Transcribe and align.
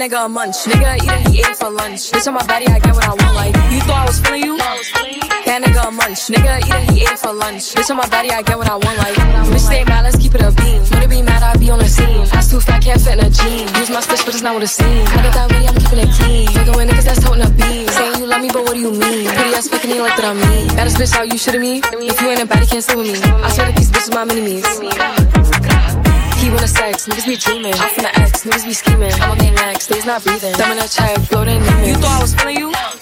nigga 0.00 0.24
a 0.24 0.28
munch. 0.28 0.56
Nigga 0.64 0.96
eat 0.96 1.12
it, 1.12 1.28
he 1.28 1.38
ate 1.44 1.56
for 1.56 1.68
lunch. 1.68 2.10
Bitch 2.10 2.26
on 2.26 2.32
my 2.32 2.46
body, 2.46 2.66
I 2.66 2.78
get 2.80 2.94
what 2.94 3.04
I 3.04 3.12
want. 3.12 3.34
Like 3.36 3.54
you 3.68 3.80
thought 3.84 4.00
I 4.00 4.06
was 4.08 4.18
feeling 4.20 4.44
you? 4.44 4.56
That 4.56 5.60
nigga 5.60 5.88
a 5.88 5.90
munch. 5.90 6.32
Nigga 6.32 6.64
eat 6.64 6.72
it, 6.72 6.90
he 6.96 7.00
ate 7.04 7.18
for 7.18 7.34
lunch. 7.34 7.74
Bitch 7.76 7.90
on 7.90 7.98
my 7.98 8.08
body, 8.08 8.30
I 8.30 8.40
get 8.40 8.56
what 8.56 8.68
I 8.68 8.80
want. 8.80 8.96
Like 8.96 9.14
bitch 9.52 9.60
stay 9.60 9.84
mad, 9.84 10.04
let's 10.04 10.16
keep 10.16 10.34
it 10.34 10.40
a 10.40 10.50
beam. 10.56 10.80
Wanna 10.90 11.08
be 11.08 11.20
mad, 11.20 11.42
I 11.42 11.52
be 11.58 11.68
on 11.68 11.78
the 11.78 11.88
scene. 11.88 12.24
Ass 12.32 12.48
too 12.48 12.60
fat, 12.60 12.80
can't 12.82 13.00
fit 13.00 13.18
in 13.18 13.26
a 13.26 13.28
jean. 13.28 13.68
Use 13.76 13.90
my 13.90 14.00
stitch, 14.00 14.24
but 14.24 14.32
it's 14.32 14.42
not 14.42 14.54
what 14.54 14.62
it 14.62 14.72
seems. 14.72 15.10
I 15.12 15.20
got 15.20 15.34
that 15.36 15.46
way, 15.52 15.68
I'm 15.68 15.76
keeping 15.76 16.00
it 16.00 16.10
clean. 16.16 16.48
Fucking 16.48 16.76
with 16.80 16.88
niggas 16.88 17.04
that's 17.04 17.20
toting 17.20 17.44
a 17.44 17.50
beam. 17.52 17.84
Saying 17.92 18.16
you 18.16 18.26
love 18.26 18.40
me, 18.40 18.48
but 18.48 18.62
what 18.64 18.72
do 18.72 18.80
you 18.80 18.92
mean? 18.96 19.28
Pretty 19.28 19.52
ass 19.52 19.68
fucking 19.68 19.90
you 19.90 20.00
like 20.00 20.16
that 20.16 20.24
I 20.24 20.32
mean. 20.32 20.68
Baddest 20.80 20.96
bitch 20.96 21.12
out, 21.12 21.28
you 21.28 21.36
shitting 21.36 21.60
me? 21.60 21.84
If 22.08 22.16
you 22.20 22.26
ain't 22.32 22.40
a 22.40 22.46
baddie, 22.48 22.70
can't 22.72 22.80
sit 22.80 22.96
with 22.96 23.12
me. 23.12 23.20
I 23.20 23.52
swear 23.52 23.68
that 23.68 23.76
these 23.76 23.92
bitches 23.92 24.14
my 24.16 24.24
mini-me's. 24.24 25.39
Wanna 26.50 26.66
sex, 26.66 27.06
niggas 27.06 27.26
be 27.26 27.36
dreaming. 27.36 27.74
I'm 27.74 27.94
the 27.96 28.10
X, 28.18 28.44
niggas 28.44 28.64
be 28.64 28.72
scheming. 28.72 29.12
I'm 29.22 29.32
okay 29.32 29.50
next, 29.52 29.86
days 29.86 30.04
not 30.04 30.24
breathing. 30.24 30.52
Thumb 30.54 30.72
in 30.72 30.78
a 30.78 30.88
check, 30.88 31.16
floating 31.28 31.56
in 31.56 31.84
You 31.84 31.94
thought 31.94 32.18
I 32.18 32.22
was 32.22 32.34
feeling 32.34 32.56
you? 32.56 32.99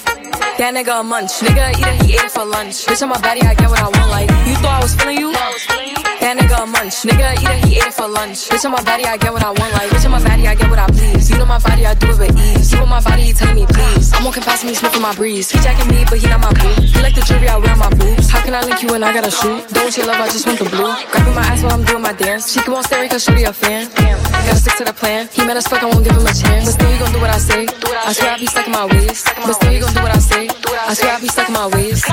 That 0.59 0.75
nigga 0.75 1.01
a 1.01 1.03
munch. 1.03 1.33
Nigga 1.41 1.71
eat 1.79 1.87
it, 1.87 2.03
he 2.03 2.15
ate 2.15 2.25
it 2.25 2.31
for 2.31 2.45
lunch. 2.45 2.87
Bitch 2.87 3.03
on 3.03 3.09
my 3.11 3.21
body, 3.21 3.43
I 3.43 3.55
get 3.55 3.69
what 3.71 3.81
I 3.81 3.89
want. 3.89 4.11
Like 4.11 4.31
you 4.47 4.55
thought 4.59 4.79
I 4.79 4.83
was 4.83 4.95
feeling 4.95 5.19
you? 5.19 5.33
That 5.33 6.35
nigga 6.35 6.63
a 6.63 6.67
munch. 6.67 7.07
Nigga 7.07 7.39
eat 7.39 7.47
it, 7.47 7.65
he 7.65 7.71
ate 7.79 7.87
it 7.87 7.95
for 7.95 8.09
lunch. 8.09 8.49
Bitch 8.51 8.65
on 8.65 8.73
my 8.73 8.83
body, 8.83 9.05
I 9.05 9.17
get 9.17 9.33
what 9.33 9.45
I 9.45 9.55
want. 9.55 9.73
Like 9.73 9.89
bitch 9.91 10.05
on 10.05 10.13
my 10.13 10.23
body, 10.23 10.47
I 10.47 10.55
get 10.55 10.69
what 10.69 10.79
I 10.79 10.87
please. 10.91 11.31
You 11.31 11.39
know 11.39 11.47
my 11.47 11.59
body, 11.59 11.87
I 11.87 11.95
do 11.95 12.11
it 12.11 12.19
with 12.19 12.35
ease. 12.35 12.73
You 12.73 12.79
on 12.83 12.89
my 12.89 13.01
body, 13.01 13.23
he 13.23 13.33
telling 13.33 13.55
me 13.55 13.67
please. 13.67 14.13
I'm 14.13 14.25
walking 14.25 14.43
past 14.43 14.65
me, 14.65 14.75
sniffing 14.75 15.03
my 15.03 15.15
breeze. 15.15 15.51
He 15.51 15.59
jacking 15.61 15.89
me, 15.89 16.05
but 16.11 16.19
he 16.19 16.27
not 16.27 16.41
my 16.41 16.53
boo. 16.53 16.75
He 16.83 16.99
like 17.03 17.15
the 17.15 17.23
jewelry 17.23 17.49
I 17.49 17.57
wear 17.59 17.77
my 17.77 17.91
boobs. 17.95 18.29
How 18.29 18.43
can 18.43 18.55
I 18.55 18.63
link 18.67 18.83
you 18.83 18.89
when 18.91 19.03
I 19.03 19.13
gotta 19.15 19.31
shoot? 19.31 19.63
Don't 19.71 19.95
your 19.97 20.07
love, 20.07 20.21
I 20.21 20.27
just 20.27 20.47
want 20.47 20.59
the 20.59 20.69
blue. 20.69 20.91
Grabbing 21.15 21.35
my 21.39 21.47
ass 21.47 21.63
while 21.63 21.73
I'm 21.73 21.85
doing 21.85 22.03
my 22.03 22.13
dance. 22.13 22.51
She 22.53 22.59
keep 22.61 22.75
on 22.75 22.83
staring 22.83 23.09
cause 23.09 23.23
she 23.23 23.33
be 23.35 23.45
a 23.45 23.53
fan. 23.53 23.87
Gotta 23.95 24.57
stick 24.59 24.75
to 24.83 24.85
the 24.85 24.93
plan. 24.93 25.29
He 25.33 25.47
mad 25.47 25.57
as 25.57 25.69
fuck, 25.69 25.83
I 25.83 25.87
won't 25.87 26.03
give 26.05 26.17
him 26.19 26.27
a 26.27 26.35
chance. 26.35 26.67
But 26.67 26.75
still, 26.75 26.91
he 26.91 26.99
gon' 26.99 27.13
do 27.13 27.21
what 27.21 27.31
I 27.31 27.39
say. 27.39 27.67
I 28.05 28.13
swear 28.13 28.33
I 28.35 28.39
be 28.39 28.47
stuck 28.47 28.67
in 28.67 28.73
my 28.73 28.87
ways. 28.87 29.23
But 29.47 29.55
still, 29.55 29.71
he 29.71 29.79
gon' 29.79 29.95
do 29.95 30.03
what 30.03 30.11
I 30.11 30.19
say. 30.19 30.28
I 30.31 30.95
swear 30.95 31.15
I 31.17 31.21
be 31.21 31.29
stuck 31.29 31.49
in 31.49 31.55
my 31.55 31.67
ways. 31.69 32.05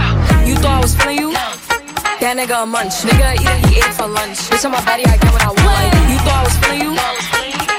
You 0.47 0.55
thought 0.55 0.77
I 0.77 0.81
was 0.81 0.95
feeling 0.95 1.19
you? 1.19 1.31
That 1.31 2.37
nigga 2.39 2.63
a 2.63 2.65
munch. 2.65 3.03
Nigga 3.03 3.35
eat 3.35 3.43
it, 3.43 3.59
he 3.69 3.75
ate 3.83 3.93
for 3.93 4.07
lunch. 4.07 4.39
Bitch 4.49 4.65
on 4.65 4.71
my 4.71 4.83
body, 4.85 5.03
I 5.05 5.17
get 5.17 5.31
what 5.35 5.43
I 5.43 5.51
want. 5.51 6.09
You 6.09 6.17
thought 6.23 6.39
I 6.39 6.43
was 6.47 6.55
feeling 6.63 6.81
you? 6.81 6.93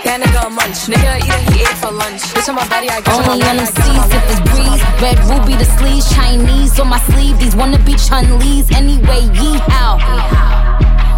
That 0.05 0.21
nigga 0.21 0.47
a 0.47 0.51
munch. 0.51 0.79
Nigga 0.93 1.13
eat 1.25 1.33
it, 1.33 1.43
he 1.53 1.61
ate 1.65 1.79
for 1.81 1.91
lunch. 1.91 2.21
Bitch 2.37 2.49
on 2.49 2.55
my 2.57 2.69
body, 2.69 2.89
I 2.91 3.01
get 3.01 3.09
what 3.17 3.27
I 3.27 3.33
Only 3.33 3.45
want. 3.45 3.59
on 3.59 3.65
the 3.65 3.65
I 3.65 3.73
get 3.73 3.89
what 3.97 3.97
seas 3.97 4.13
if 4.13 4.25
it's 4.31 4.43
breeze. 4.53 4.83
Red 5.01 5.19
ruby 5.25 5.55
the 5.57 5.69
sleeves, 5.81 6.07
Chinese 6.15 6.79
on 6.81 6.89
my 6.89 7.01
sleeve. 7.09 7.39
These 7.41 7.57
wanna 7.57 7.79
be 7.81 7.95
Chun-Lis 7.97 8.71
anyway. 8.77 9.23
Yee 9.41 9.59
how? 9.73 9.97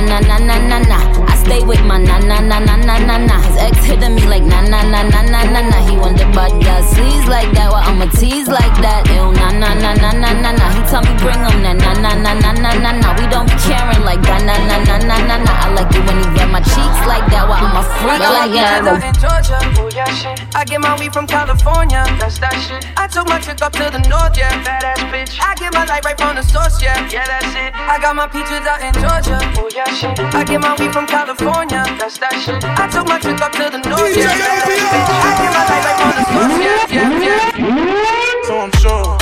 na 0.00 0.20
na 0.20 0.38
na 0.38 0.56
na 0.58 0.78
na. 0.78 0.98
I 1.26 1.37
stay 1.48 1.64
with 1.64 1.82
my 1.84 1.96
na 1.98 2.18
na 2.20 2.40
na 2.40 2.58
na 2.60 2.76
na 2.76 2.96
na 3.08 3.16
na. 3.16 3.36
His 3.40 3.56
ex 3.56 3.74
hitting 3.84 4.14
me 4.14 4.24
like 4.28 4.44
na 4.44 4.60
na 4.68 4.82
na 4.84 5.00
na 5.02 5.20
na 5.24 5.40
na 5.48 5.60
na. 5.64 5.78
He 5.88 5.96
the 5.96 6.26
bad 6.36 6.52
girl 6.60 6.82
sleaze 6.92 7.26
like 7.26 7.50
that. 7.56 7.72
Well 7.72 7.82
I'ma 7.88 8.06
tease 8.12 8.48
like 8.48 8.76
that. 8.84 9.08
Ew 9.08 9.32
na 9.32 9.48
na 9.56 9.72
na 9.82 9.90
na 9.96 10.10
na 10.12 10.30
na 10.44 10.50
na. 10.52 10.66
He 10.76 10.80
tell 10.90 11.02
me 11.02 11.12
bring 11.22 11.40
him 11.40 11.58
na 11.64 11.72
na 11.72 11.92
na 12.04 12.12
na 12.14 12.32
na 12.36 12.52
na 12.52 12.70
na 12.84 12.90
na. 13.00 13.08
We 13.16 13.24
don't 13.32 13.48
be 13.48 13.56
caring 13.64 14.04
like 14.04 14.22
that 14.28 14.44
na 14.44 14.56
na 14.68 14.76
na 14.84 14.96
na 15.08 15.16
na 15.24 15.36
na. 15.40 15.52
I 15.64 15.66
like 15.72 15.92
it 15.96 16.02
when 16.04 16.16
he 16.20 16.26
grab 16.36 16.50
my 16.52 16.60
cheeks 16.60 17.00
like 17.08 17.26
that. 17.32 17.44
Well 17.48 17.56
I'm 17.56 17.80
a 17.80 17.82
freak 17.96 18.20
like 18.20 18.52
that. 18.52 18.84
Out 18.84 19.02
in 19.08 19.14
Georgia, 19.16 19.58
oh 19.80 19.88
yeah, 19.96 20.10
shit. 20.12 20.36
I 20.54 20.64
get 20.64 20.80
my 20.80 20.92
weed 21.00 21.12
from 21.12 21.26
California, 21.26 22.04
that's 22.20 22.38
that 22.38 22.56
shit. 22.60 22.84
I 22.96 23.06
took 23.08 23.26
my 23.28 23.40
chick 23.40 23.60
up 23.62 23.72
to 23.80 23.88
the 23.88 24.00
north, 24.08 24.36
yeah, 24.36 24.52
badass 24.64 25.00
bitch. 25.12 25.40
I 25.40 25.54
get 25.56 25.72
my 25.72 25.84
light 25.84 26.04
right 26.04 26.18
from 26.18 26.36
the 26.36 26.42
source, 26.42 26.80
yeah, 26.82 26.98
yeah, 27.08 27.24
that's 27.24 27.52
it. 27.56 27.72
I 27.74 27.96
got 28.00 28.14
my 28.16 28.26
peaches 28.28 28.64
out 28.68 28.80
in 28.84 28.92
Georgia, 29.00 29.38
oh 29.60 29.68
yeah, 29.74 29.88
shit. 29.96 30.18
I 30.34 30.44
get 30.44 30.60
my 30.60 30.74
weed 30.78 30.92
from 30.92 31.06
California, 31.06 31.37
that's 31.44 32.18
that 32.18 32.34
shit. 32.34 32.64
I 32.64 32.88
took 32.88 33.06
my 33.06 33.18
chick 33.18 33.40
up 33.40 33.52
to 33.52 33.70
the 33.70 33.78
north, 33.88 34.16
yeah, 34.16 34.26
badass 34.26 34.62
bitch. 34.66 34.86
I 34.88 35.30
get 35.38 35.50
my 35.54 35.62
light 35.68 35.84
right 35.86 35.98
from 35.98 36.10
the 36.18 36.24
source, 36.34 36.58
yeah, 36.90 37.10
yeah, 37.18 37.38
yeah. 37.38 38.46
so 38.46 38.58
I'm 38.58 38.72
sure. 38.82 39.18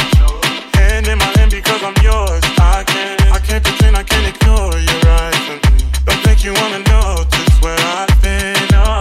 Hand 0.81 1.09
in 1.09 1.19
my 1.19 1.31
hand 1.37 1.51
because 1.51 1.83
I'm 1.83 1.97
yours. 2.03 2.43
I 2.59 2.85
can't, 2.87 3.21
I 3.33 3.39
can't 3.41 3.63
pretend 3.65 3.97
I 3.97 4.03
can't 4.03 4.27
ignore 4.33 4.77
you 4.79 4.97
right 5.05 5.37
from 5.45 5.59
me. 5.77 5.85
Don't 6.07 6.21
think 6.25 6.45
you 6.45 6.53
wanna 6.55 6.81
know 6.89 7.25
just 7.29 7.61
where 7.63 7.77
I've 7.77 8.13
been. 8.23 8.57
Oh. 8.73 9.01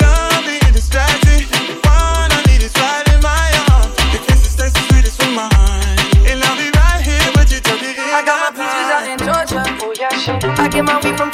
Don't 0.00 0.44
be 0.48 0.58
distracted. 0.72 1.44
One 1.84 2.30
I 2.32 2.40
need 2.48 2.62
is 2.64 2.72
right 2.80 3.04
in 3.12 3.20
my 3.20 3.48
arms. 3.74 3.92
The 4.12 4.20
kisses 4.24 4.56
taste 4.56 4.74
the 4.74 4.82
sweetest 4.88 5.20
mine, 5.34 5.98
and 6.24 6.40
I'll 6.40 6.56
be 6.56 6.72
right 6.72 7.02
here 7.04 7.28
with 7.36 7.52
you 7.52 7.60
till 7.60 7.76
the 7.76 7.92
end. 7.92 8.16
I 8.16 8.22
got 8.24 8.38
my 8.40 8.50
peaches 8.54 8.88
out 8.96 9.04
in 9.12 9.18
Georgia, 9.18 9.62
oh 9.84 9.92
yeah, 9.98 10.14
shit. 10.16 10.40
I 10.44 10.68
get 10.68 10.84
my 10.84 10.96
weed 11.02 11.16
from 11.18 11.33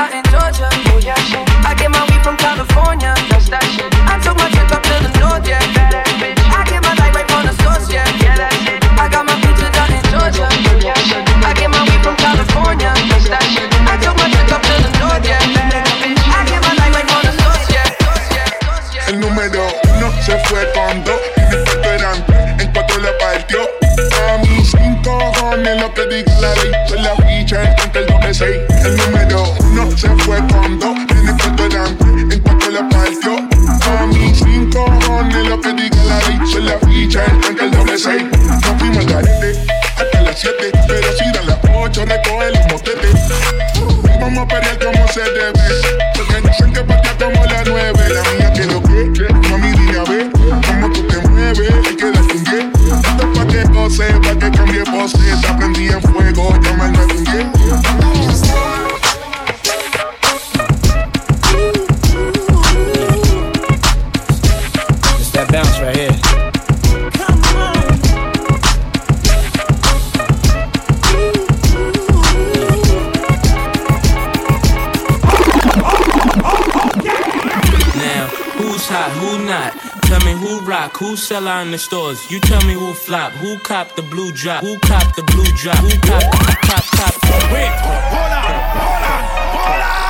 sell 81.31 81.47
out 81.47 81.65
in 81.65 81.71
the 81.71 81.77
stores. 81.77 82.29
You 82.29 82.41
tell 82.41 82.61
me 82.65 82.73
who 82.73 82.93
flop, 82.93 83.31
who 83.31 83.57
cop 83.59 83.95
the 83.95 84.01
blue 84.01 84.33
drop, 84.33 84.61
who 84.65 84.77
cop 84.79 85.15
the 85.15 85.23
blue 85.31 85.45
drop, 85.55 85.77
who 85.77 85.89
cop 86.07 86.23
the 86.49 86.57
cop 86.67 86.83
cop. 86.97 87.13
Wait, 87.53 87.71
hold 87.87 88.33
on, 88.35 88.51
hold 88.75 89.03
on, 89.11 89.23
hold 89.55 89.83
on. 89.91 90.01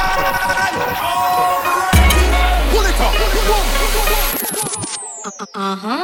Pull 2.72 2.86
it. 2.90 2.96
Uh 5.54 5.76
huh. 5.76 6.01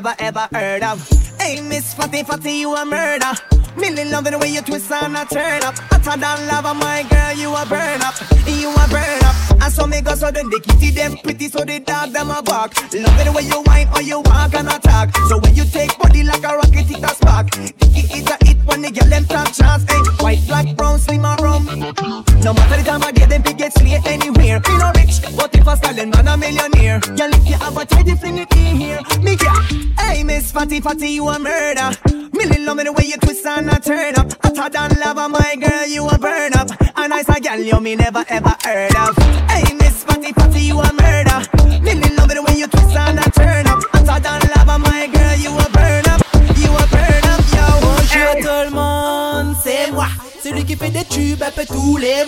Never 0.00 0.14
ever 0.20 0.48
heard 0.52 0.82
of. 0.84 1.08
Hey, 1.40 1.60
Miss 1.60 1.92
Fatty 1.92 2.22
Fatty, 2.22 2.52
you 2.52 2.72
a 2.72 2.84
murder. 2.84 3.32
Millie 3.76 4.04
love 4.04 4.24
the 4.24 4.38
way 4.38 4.48
you 4.48 4.62
twist 4.62 4.92
and 4.92 5.16
a 5.16 5.24
turn 5.24 5.62
up. 5.64 5.74
I 5.90 5.98
Hotter 5.98 6.20
than 6.20 6.46
lava, 6.46 6.74
my 6.74 7.02
girl, 7.10 7.32
you 7.34 7.50
a 7.50 7.66
burn 7.66 8.00
up. 8.02 8.14
You 8.46 8.70
a 8.70 8.86
burn 8.88 9.22
up. 9.24 9.34
I 9.60 9.68
saw 9.68 9.86
me 9.86 10.00
go 10.00 10.14
so 10.14 10.30
the 10.30 10.60
kitty 10.62 10.90
them 10.90 11.16
pretty, 11.18 11.48
so 11.48 11.64
the 11.64 11.80
dog 11.80 12.12
them 12.12 12.30
a 12.30 12.40
bark. 12.42 12.76
Love 12.94 13.20
it 13.20 13.24
the 13.24 13.32
way 13.32 13.42
you 13.42 13.60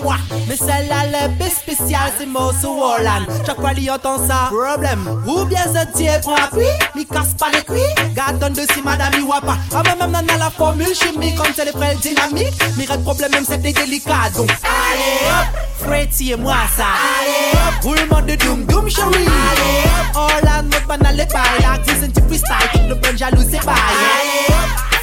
mois. 0.03 0.17
Mais 0.49 0.57
celle-là, 0.57 1.29
le 1.29 1.37
plus 1.37 1.51
spécial, 1.51 2.13
c'est 2.19 2.27
Mosso 2.27 2.75
Warland. 2.75 3.27
Chaque 3.47 3.61
fois, 3.61 3.73
il 3.77 3.91
entend 3.91 4.19
ça. 4.27 4.51
Problème. 4.51 5.23
Ou 5.27 5.45
bien 5.45 5.65
ce 5.65 5.97
type 5.97 6.21
prend 6.23 6.35
appui, 6.35 6.65
il 6.97 7.07
casse 7.07 7.35
pas 7.39 7.51
les 7.53 7.63
cuits. 7.63 8.15
Gardonne 8.15 8.53
de 8.53 8.63
si 8.73 8.83
madame, 8.83 9.13
il 9.15 9.27
pas. 9.27 9.57
Ah, 9.75 9.83
mais 9.85 10.07
même 10.07 10.27
dans 10.27 10.37
la 10.39 10.51
formule 10.51 10.95
chimique, 10.95 11.37
comme 11.37 11.53
c'est 11.55 11.65
les 11.65 11.73
frères 11.73 11.97
dynamiques. 11.97 12.61
Mais 12.77 12.85
reste 12.85 13.03
problème, 13.03 13.33
même 13.33 13.45
c'était 13.45 13.73
délicat. 13.73 14.31
Donc, 14.37 14.51
allez 14.51 15.29
hop, 15.29 15.87
Freddy 15.87 16.33
et 16.33 16.37
moi 16.37 16.57
ça. 16.77 16.85
Allez 17.21 17.53
hop, 17.55 17.83
roulement 17.83 18.23
de 18.23 18.35
doom 18.37 18.65
doom 18.65 18.89
chérie. 18.89 19.09
Allez 19.15 19.85
hop, 19.87 20.31
Holland, 20.43 20.73
notre 20.73 20.87
banal 20.87 21.17
les 21.17 21.27
bails. 21.27 21.61
L'artiste, 21.63 22.05
un 22.05 22.09
petit 22.09 22.23
freestyle, 22.27 22.89
le 22.89 22.95
bon 22.95 23.17
jaloux, 23.17 23.43
c'est 23.43 23.65
bail. 23.65 23.77
Allez 23.77 24.55
hop, 24.55 25.00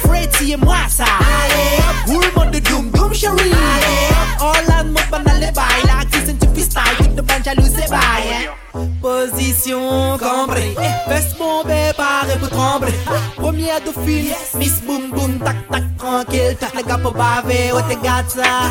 Allez 1.00 1.78
hop, 1.78 2.06
roulement 2.06 2.50
de 2.50 2.58
doom 2.58 2.90
doom 2.90 3.14
chérie. 3.14 3.34
Allez 3.38 4.08
hop, 4.10 4.54
Holland, 4.68 4.92
notre 4.92 5.10
banal 5.10 5.40
les 5.40 5.52
bails. 5.52 5.84
L'artiste, 5.84 6.28
un 6.28 6.34
petit 6.34 6.48
freestyle, 6.48 6.96
tout 6.98 7.16
le 7.16 7.22
Position 8.72 10.18
cambrée, 10.18 10.76
fesse 11.08 11.34
bombée, 11.38 11.92
paré 11.96 12.38
pour 12.38 12.50
trembler. 12.50 12.92
Première 13.36 13.80
dauphine, 13.80 14.34
Miss 14.54 14.82
Boom 14.82 15.10
Boom, 15.10 15.38
tac 15.38 15.56
tac 15.70 15.96
tranquille, 15.96 16.56
tac 16.60 16.74
les 16.76 16.82
gars 16.82 16.98
pour 16.98 17.12
baver, 17.12 17.70
oh 17.74 17.80
t'es 17.88 17.96
garde 17.96 18.28
ça. 18.28 18.70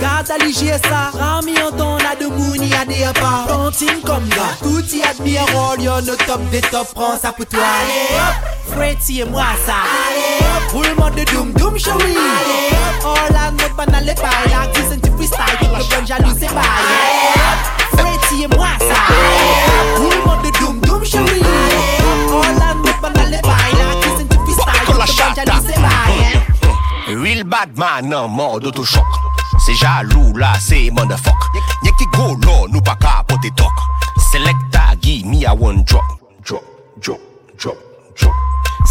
Garde 0.00 0.30
à 0.30 0.44
l'IG 0.44 0.72
ça, 0.84 1.10
Rami 1.18 1.54
en 1.62 1.76
ton 1.76 1.96
a 1.96 2.14
de 2.14 2.26
mouni 2.26 2.70
à 2.74 2.84
des 2.84 3.04
pas. 3.18 3.46
Tontine 3.48 4.00
comme 4.04 4.28
gars, 4.28 4.54
tout 4.62 4.84
y 4.94 5.02
admire, 5.02 5.46
rôle, 5.54 5.80
y'en 5.80 5.98
au 5.98 6.16
top 6.16 6.40
des 6.50 6.60
top, 6.60 6.86
prends 6.94 7.16
ça 7.16 7.32
pour 7.32 7.46
toi. 7.46 7.60
Allez 7.80 8.16
hop, 8.16 8.98
et 9.08 9.24
moi 9.24 9.44
ça. 9.64 9.74
Allez 10.08 10.44
hop, 10.44 10.72
roulement 10.72 11.10
de 11.10 11.24
doom 11.32 11.52
doom 11.52 11.78
chérie. 11.78 11.96
Allez 11.98 12.74
hop, 12.74 13.06
oh 13.06 13.32
la 13.32 13.50
notre 13.50 13.74
banal 13.74 14.04
les 14.04 14.14
bails, 14.14 14.50
l'artiste 14.50 14.92
un 14.92 14.98
petit 14.98 15.10
freestyle, 15.10 15.58
le 15.60 15.66
bon 15.68 16.06
jaloux 16.06 16.36
c'est 16.38 16.54
bail. 16.54 16.58
Allez 16.58 17.40
hop, 17.40 17.77
siye-moi 18.28 18.68
ça 18.78 19.00
Roulement 19.96 20.42
de 20.42 20.50
doom 20.58 20.80
doom 20.80 21.04
chérie 21.04 21.42
Orlando 22.32 22.90
banale 23.02 23.40
baila 23.42 23.88
Kissing 24.02 24.28
to 24.28 24.36
freestyle 24.44 24.84
Yo 24.86 24.94
te 24.94 25.50
banjali 25.50 25.72
se 25.72 25.80
baye 25.80 27.22
Real 27.24 27.44
bad 27.44 27.76
man 27.76 28.12
en 28.12 28.28
mode 28.28 28.66
autochoc 28.66 29.06
Se 29.64 29.74
jalou 29.74 30.36
la 30.36 30.54
se 30.60 30.90
motherfuck 30.90 31.48
Nye 31.82 31.92
ki 31.94 32.06
golo 32.10 32.66
nou 32.72 32.82
pa 32.82 32.96
ka 32.98 33.22
pote 33.28 33.50
tok. 33.56 33.82
Selecta 34.30 34.96
gi 35.02 35.22
mi 35.24 35.44
a 35.46 35.54
one 35.54 35.84
drop. 35.84 36.04
Drop, 36.42 36.64
drop, 37.00 37.20
drop, 37.56 37.78
drop. 38.18 38.34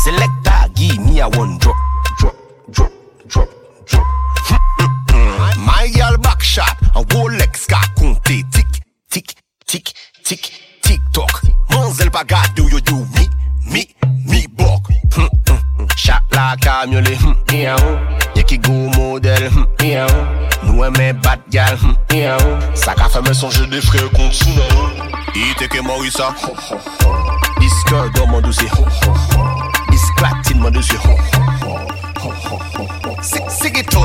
Selecta 0.04 0.68
gi 0.76 0.98
mi 1.00 1.20
a 1.20 1.28
one 1.28 1.58
drop. 1.58 1.76
Drop, 2.20 2.36
drop, 2.72 2.92
drop, 3.28 3.50
drop. 3.86 4.06
Hmm, 4.48 4.58
hmm, 4.80 4.94
hmm. 5.12 5.66
My 5.66 5.90
girl 5.94 6.18
back 6.18 6.42
shot 6.42 6.78
An 6.96 7.04
Rolex 7.12 7.68
ka 7.68 7.82
konte 8.00 8.42
tik 8.56 8.77
Tik, 9.10 9.34
tik, 9.66 9.94
tik, 10.24 10.52
tik 10.82 11.00
tok 11.14 11.42
Manzel 11.70 12.10
pa 12.12 12.24
gade 12.28 12.60
ou 12.62 12.70
yo 12.70 12.80
do 12.80 12.96
Mi, 13.16 13.28
mi, 13.72 13.84
mi 14.28 14.48
bok. 14.48 14.90
Hmm, 15.16 15.28
hmm, 15.48 15.60
hmm. 15.78 15.88
Chak 15.96 16.24
la 16.32 16.56
kamyole 16.60 17.16
hm, 17.16 17.36
Ye 18.36 18.44
ki 18.44 18.58
go 18.58 18.74
model 18.98 19.50
hm, 19.50 19.66
Nou 20.68 20.84
eme 20.84 21.14
bat 21.24 21.40
gal 21.50 21.78
hm, 21.80 21.96
Sa 22.76 22.96
ka 23.00 23.08
feme 23.10 23.34
sonje 23.34 23.70
de 23.72 23.80
fre 23.82 24.04
kont 24.12 24.36
sou 24.36 24.52
Ite 25.38 25.70
ke 25.72 25.82
morisa 25.82 26.34
Iske 27.64 28.04
do 28.14 28.28
man 28.28 28.44
dosi 28.44 28.68
Isklatin 29.94 30.60
man 30.60 30.76
dosi 30.76 31.00
Sik, 33.24 33.50
sik 33.50 33.78
eto 33.78 34.04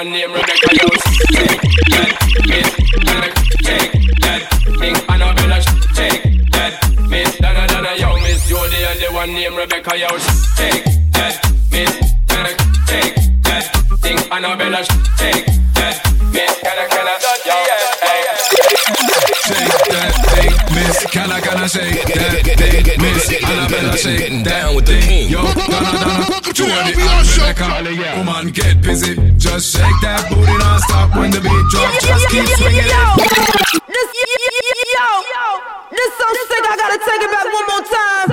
one 0.00 0.12
named 0.12 0.32
Rebecca, 0.32 0.70
yo. 0.72 1.09
That 30.02 30.28
booty 30.30 30.56
non-stop 30.58 31.08
when 31.16 31.30
the 31.30 31.40
beat 31.40 31.66
drop. 31.70 31.92
Just 32.00 32.28
keep 32.30 32.46
swinging 32.56 32.84
it. 32.84 32.92
This, 33.90 34.08
yo, 34.96 35.08
this 35.90 36.10
so 36.18 36.26
sick, 36.48 36.64
I 36.64 36.74
gotta 36.76 36.98
take 37.04 37.22
it 37.26 37.30
back 37.30 37.46
one 37.52 37.66
more 37.68 37.84
time. 37.86 38.30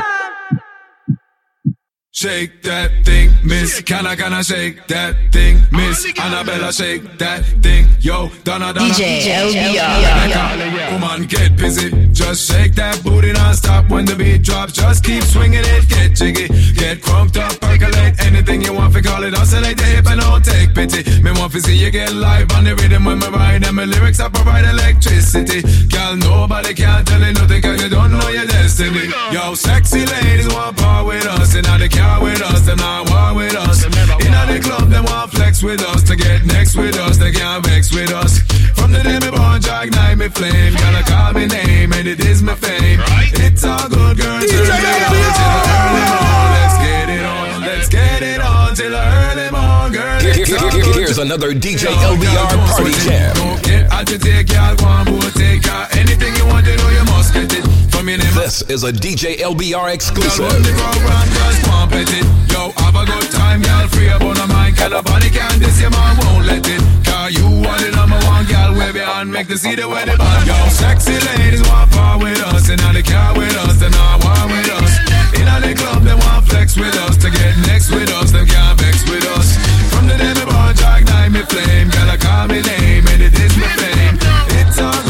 Shake 2.12 2.54
that 2.64 2.90
thing, 3.06 3.17
miss. 3.48 3.82
Can 3.82 4.06
I, 4.06 4.16
can 4.16 4.34
I 4.34 4.42
shake 4.42 4.86
that 4.88 5.16
thing, 5.32 5.62
miss? 5.72 6.06
Annabella, 6.20 6.72
shake 6.72 7.18
that 7.18 7.46
thing. 7.64 7.88
Yo, 8.00 8.30
Donna, 8.44 8.74
Donna. 8.74 8.94
DJ 8.94 9.28
LBR. 9.48 10.92
Woman, 10.94 11.28
get 11.28 11.56
busy. 11.58 11.90
Just 12.12 12.52
shake 12.52 12.76
that 12.76 13.02
booty 13.04 13.32
non-stop 13.32 13.90
when 13.90 14.06
the 14.06 14.16
beat 14.16 14.44
drops. 14.44 14.74
Just 14.74 15.04
keep 15.04 15.24
swinging 15.24 15.64
it, 15.64 15.90
get 15.90 16.16
jiggy. 16.16 16.48
Get 16.74 17.02
crunked 17.02 17.38
up, 17.38 17.60
percolate. 17.60 18.20
Anything 18.20 18.62
you 18.62 18.74
want, 18.74 18.94
fi 18.94 19.02
call 19.02 19.24
it. 19.24 19.34
Oscillate 19.34 19.78
the 19.78 19.84
hip 19.84 20.08
and 20.08 20.22
don't 20.22 20.44
take 20.44 20.74
pity. 20.76 21.02
Me 21.22 21.32
want 21.32 21.52
to 21.54 21.62
see 21.62 21.78
you 21.78 21.92
get 21.92 22.14
live 22.14 22.52
on 22.52 22.66
the 22.66 22.76
rhythm 22.76 23.06
when 23.06 23.20
me 23.20 23.28
ride. 23.28 23.66
And 23.66 23.76
my 23.76 23.86
lyrics, 23.86 24.20
I 24.20 24.30
provide 24.30 24.66
electricity. 24.66 25.62
Girl, 25.88 26.16
nobody 26.18 26.74
can 26.74 27.06
tell 27.06 27.22
you 27.22 27.34
nothing 27.34 27.62
cause 27.62 27.82
you 27.82 27.90
don't 27.90 28.12
know 28.12 28.30
your 28.30 28.46
destiny. 28.46 29.08
Yo, 29.32 29.56
sexy 29.56 30.06
ladies 30.06 30.48
want 30.54 30.78
part 30.78 31.06
with 31.06 31.26
us. 31.26 31.56
And 31.56 31.66
now 31.66 31.78
they 31.78 31.90
car 31.90 32.22
with 32.22 32.42
us, 32.42 32.62
them 32.62 32.78
not 32.78 33.10
war 33.10 33.37
with 33.38 33.56
us. 33.56 33.86
In 33.86 33.92
the 33.92 34.60
club, 34.66 34.90
them 34.90 35.06
want 35.06 35.32
flex 35.32 35.62
with 35.62 35.82
us. 35.92 36.02
To 36.10 36.16
get 36.16 36.46
next 36.46 36.76
with 36.76 36.98
us, 37.06 37.18
they 37.18 37.32
can't 37.32 37.64
vex 37.66 37.94
with 37.94 38.12
us. 38.12 38.40
From 38.78 38.92
the 38.92 39.02
day 39.04 39.20
me 39.20 39.30
born, 39.38 39.62
Jack 39.62 39.88
ignite 39.88 40.18
me 40.18 40.28
flame. 40.30 40.74
Gotta 40.74 41.04
call 41.12 41.34
me 41.34 41.46
name, 41.46 41.94
and 41.94 42.08
it 42.08 42.20
is 42.20 42.42
my 42.42 42.56
fame. 42.56 43.00
It's 43.46 43.64
all 43.64 43.88
good, 43.90 44.18
girl. 44.18 44.42
Turn 44.42 44.50
me 44.50 44.50
on 44.50 44.50
till 44.50 44.66
the 44.66 45.64
early 45.78 46.06
morn. 46.14 46.50
Let's 46.58 46.78
get 46.88 47.10
it 47.18 47.26
on, 47.26 47.62
let's 47.70 47.90
get 47.90 48.22
it 48.24 48.42
on 48.42 48.76
till 48.76 48.92
the 48.98 49.04
early 49.22 49.50
morn, 49.56 49.92
girl. 49.94 50.20
Here- 50.22 50.34
here- 50.34 50.72
here- 50.72 50.94
here's 51.06 51.18
another 51.20 51.54
DJ 51.54 51.84
Yo, 51.94 52.10
LBR 52.14 52.58
party 52.68 52.92
sweat 52.92 52.98
it. 52.98 53.10
jam. 53.10 53.36
Don't 53.36 53.62
get 53.64 53.84
agitated, 53.94 54.48
girl. 54.50 54.76
Go 54.76 54.86
on, 54.86 55.06
boy, 55.06 55.30
take 55.36 55.66
her. 55.66 55.88
Anything 56.02 56.36
you 56.38 56.46
want, 56.52 56.66
you 56.66 56.76
know 56.78 56.90
you 56.90 57.04
must 57.14 57.34
get 57.34 57.54
it. 57.54 57.67
This 58.08 58.64
is 58.72 58.88
a 58.88 58.92
DJ 58.94 59.36
LBR 59.44 59.92
exclusive. 59.92 60.48
run 60.48 60.64
the 60.64 60.72
program, 60.80 61.28
just 61.28 61.60
complete 61.68 62.08
it. 62.16 62.24
Yo, 62.48 62.72
have 62.80 62.96
a 62.96 63.04
good 63.04 63.28
time, 63.36 63.60
girl. 63.60 63.84
Free 63.92 64.08
up 64.08 64.24
on 64.24 64.32
the 64.32 64.48
mind. 64.48 64.80
Girl, 64.80 64.96
nobody 64.96 65.28
can 65.28 65.60
this, 65.60 65.76
your 65.84 65.92
man 65.92 66.16
won't 66.16 66.48
let 66.48 66.64
it. 66.64 66.80
Cause 67.04 67.36
you 67.36 67.44
are 67.68 67.76
the 67.84 67.92
number 67.92 68.16
one 68.24 68.48
girl, 68.48 68.80
wave 68.80 68.96
your 68.96 69.04
hand, 69.04 69.28
make 69.28 69.52
the 69.52 69.60
see 69.60 69.76
the 69.76 69.84
way 69.84 70.08
the 70.08 70.16
band. 70.16 70.48
Yo, 70.48 70.56
sexy 70.72 71.20
ladies 71.36 71.60
want 71.68 71.92
part 71.92 72.24
with 72.24 72.40
us, 72.48 72.72
and 72.72 72.80
now 72.80 72.96
they 72.96 73.04
car 73.04 73.36
with 73.36 73.52
us, 73.68 73.76
they 73.76 73.92
not 73.92 74.24
war 74.24 74.56
with 74.56 74.72
us. 74.72 74.92
In 75.36 75.44
the 75.44 75.76
club, 75.76 76.08
they 76.08 76.16
want 76.16 76.48
flex 76.48 76.80
with 76.80 76.96
us, 77.12 77.20
to 77.20 77.28
get 77.28 77.60
next 77.68 77.92
with 77.92 78.08
us, 78.24 78.32
they 78.32 78.48
can't 78.48 78.80
vex 78.80 79.04
with 79.12 79.28
us. 79.36 79.60
From 79.92 80.08
the 80.08 80.16
day 80.16 80.32
me 80.32 80.48
born, 80.48 80.72
Jack 80.80 81.04
ignite 81.04 81.36
me 81.36 81.44
flame, 81.44 81.92
girl, 81.92 82.08
I 82.08 82.16
call 82.16 82.48
me 82.48 82.64
name, 82.64 83.04
and 83.04 83.20
it 83.20 83.36
is 83.36 83.52
my 83.60 83.68
fame. 83.76 84.16
It's 84.64 84.80
all 84.80 85.07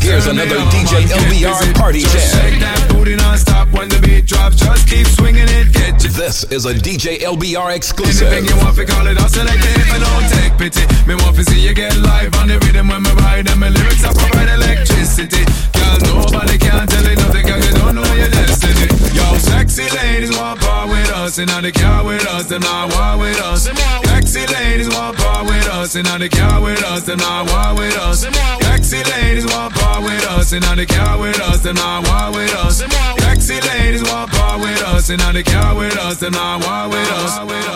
Here's 0.00 0.26
another 0.26 0.56
DJ 0.72 1.04
LBR 1.04 1.74
party 1.74 2.00
jam. 2.00 2.10
Shake 2.10 2.60
that 2.60 2.88
booty 2.88 3.14
non-stop 3.16 3.68
when 3.72 3.88
the 3.88 4.00
beat 4.00 4.26
drops. 4.26 4.56
Just 4.56 4.88
keep 4.88 5.06
swinging 5.06 5.48
it, 5.48 5.72
get 5.72 6.02
you. 6.02 6.10
This 6.10 6.44
is 6.44 6.64
a 6.64 6.72
DJ 6.72 7.20
LBR 7.20 7.72
Anything 7.72 7.76
exclusive. 7.76 8.32
you 8.48 8.56
want, 8.56 8.76
fi 8.76 8.84
call 8.84 9.06
it 9.06 9.18
hustle 9.18 9.44
like 9.44 9.60
it, 9.60 9.84
but 9.92 10.00
don't 10.00 10.28
take 10.32 10.56
pity. 10.56 10.84
Me 11.06 11.14
want 11.20 11.36
to 11.36 11.44
see 11.44 11.60
you 11.60 11.74
get 11.74 11.96
live 11.98 12.34
on 12.40 12.48
the 12.48 12.58
rhythm 12.64 12.88
when 12.88 13.02
me 13.02 13.12
ride, 13.20 13.48
and 13.50 13.60
my 13.60 13.68
lyrics 13.68 14.04
I 14.04 14.12
provide 14.16 14.48
electricity. 14.48 15.44
Girl, 15.76 15.98
nobody 16.08 16.56
can 16.56 16.86
tell 16.88 17.04
you 17.04 17.16
nothing 17.16 17.44
'cause 17.44 17.66
you 17.66 17.74
don't 17.76 17.94
know 17.94 18.14
your 18.14 18.28
destiny. 18.28 18.88
Yo, 19.12 19.36
sexy 19.38 19.90
ladies 19.90 20.32
want 20.36 20.60
part 20.60 20.88
with 20.88 21.10
us, 21.12 21.36
and 21.38 21.48
now 21.48 21.60
they 21.60 21.72
car 21.72 22.04
with 22.04 22.24
us, 22.26 22.46
them 22.46 22.62
not 22.62 22.88
war 22.96 23.18
with 23.18 23.40
us. 23.40 23.68
Sexy 24.08 24.46
ladies 24.46 24.88
want 24.88 25.16
part 25.18 25.44
with 25.46 25.68
us, 25.68 25.94
and 25.96 26.04
now 26.08 26.16
they 26.18 26.28
car 26.28 26.60
with 26.60 26.82
us, 26.82 27.02
them 27.02 27.18
not 27.18 27.50
war 27.52 27.74
with 27.76 27.96
us. 27.98 28.26
Sexy 28.62 29.02
ladies 29.04 29.46
want 29.46 29.71
part 29.82 30.02
with 30.04 30.24
us, 30.36 30.52
and 30.52 30.62
now 30.62 30.74
they 30.74 30.86
car 30.86 31.18
with 31.18 31.40
us, 31.40 31.60
them 31.62 31.76
not 31.76 32.06
war 32.08 32.32
with 32.38 32.54
us. 32.54 32.82
Sexy 33.22 33.60
ladies 33.68 34.02
want 34.04 34.30
part 34.30 34.60
with 34.60 34.82
us, 34.82 35.10
and 35.10 35.18
now 35.18 35.32
they 35.32 35.42
car 35.42 35.74
with 35.74 35.96
us, 35.98 36.18
them 36.20 36.32
not 36.32 36.64
war 36.64 36.88
with 36.88 37.10
us. 37.10 37.72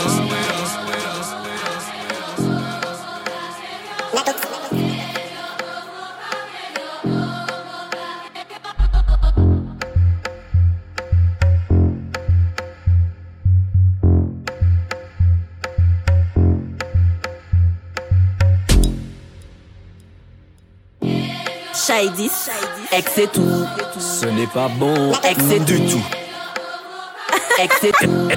Shady, 21.96 22.30
ex 22.92 23.12
c'est 23.14 23.32
tout. 23.32 23.64
Ce 23.98 24.26
n'est 24.26 24.46
pas 24.48 24.68
bon 24.68 25.12
Ex 25.24 25.42
c'est 25.48 25.64
du 25.64 25.80
tout. 25.80 25.92
tout. 25.92 26.02
Ex 27.58 27.74
c'est 27.80 27.92
tout. 27.92 28.28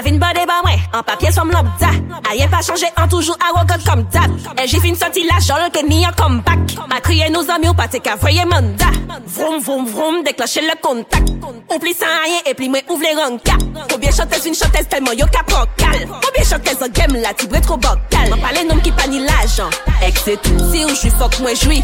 J'ai 0.00 0.08
fait 0.08 0.16
une 0.16 0.22
A 0.22 0.32
vin 0.32 0.34
bode 0.34 0.46
ba 0.46 0.62
mwen, 0.64 0.78
an 0.94 1.02
papye 1.02 1.30
som 1.32 1.50
lop 1.50 1.66
da 1.78 1.90
A 2.30 2.34
ye 2.34 2.46
pa 2.48 2.62
chanje 2.62 2.88
an 2.96 3.08
toujou 3.08 3.34
arogant 3.44 3.84
kom 3.84 4.02
dat 4.12 4.30
E 4.56 4.66
jifin 4.66 4.94
soti 4.96 5.26
la 5.26 5.38
jol 5.40 5.68
ke 5.70 5.82
ni 5.86 6.04
an 6.04 6.14
comeback. 6.16 6.76
A 6.90 7.00
kriye 7.00 7.28
nou 7.30 7.44
zami 7.44 7.68
ou 7.68 7.74
pate 7.74 8.00
ka 8.00 8.16
voye 8.16 8.44
manda 8.48 8.88
Vroom 9.26 9.60
vroom 9.60 9.84
vroom, 9.86 10.22
dekloche 10.24 10.62
le 10.64 10.76
kontak 10.80 11.28
Ou 11.68 11.78
pli 11.78 11.92
san 11.92 12.08
aye, 12.24 12.40
e 12.48 12.54
pli 12.54 12.70
mwen 12.70 12.88
ouvre 12.88 13.12
le 13.12 13.20
ranka 13.20 13.58
Koubyen 13.90 14.12
chantez 14.16 14.40
vin 14.46 14.56
chantez 14.56 14.88
telman 14.88 15.18
yo 15.18 15.26
ka 15.34 15.44
prokal 15.44 16.06
Koubyen 16.24 16.48
chantez 16.48 16.80
an 16.80 16.94
gem 16.96 17.20
la 17.20 17.34
tibre 17.34 17.60
tro 17.60 17.76
bokal 17.76 18.32
Mwen 18.32 18.40
pale 18.40 18.64
nom 18.68 18.80
ki 18.80 18.94
pa 18.96 19.08
ni 19.10 19.20
l'ajan 19.26 19.68
Ek 20.06 20.16
se 20.16 20.38
tou, 20.40 20.70
si 20.70 20.86
ou 20.86 20.96
jwi 20.96 21.12
fok 21.18 21.42
mwen 21.44 21.58
jwi 21.60 21.82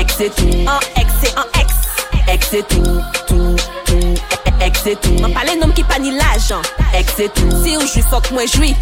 Ek 0.00 0.16
se 0.16 0.30
tou, 0.38 0.64
an 0.64 0.80
ek 0.96 1.12
se 1.20 1.34
an 1.36 1.60
ek 1.60 1.76
Ek 2.30 2.44
se 2.46 2.60
tou, 2.70 3.00
ex 4.70 4.86
tout. 4.96 5.12
M'en 5.20 5.30
parle 5.30 5.58
nom 5.60 5.72
qui 5.72 5.82
pas 5.84 5.98
ni 5.98 6.10
l'argent, 6.16 6.62
hein. 6.78 6.98
ex 6.98 7.18
et 7.18 7.28
tout. 7.28 7.50
Si 7.64 7.76
ou 7.76 7.80
jouis, 7.80 8.02
fuck 8.08 8.30
moi 8.30 8.46
jouis, 8.46 8.74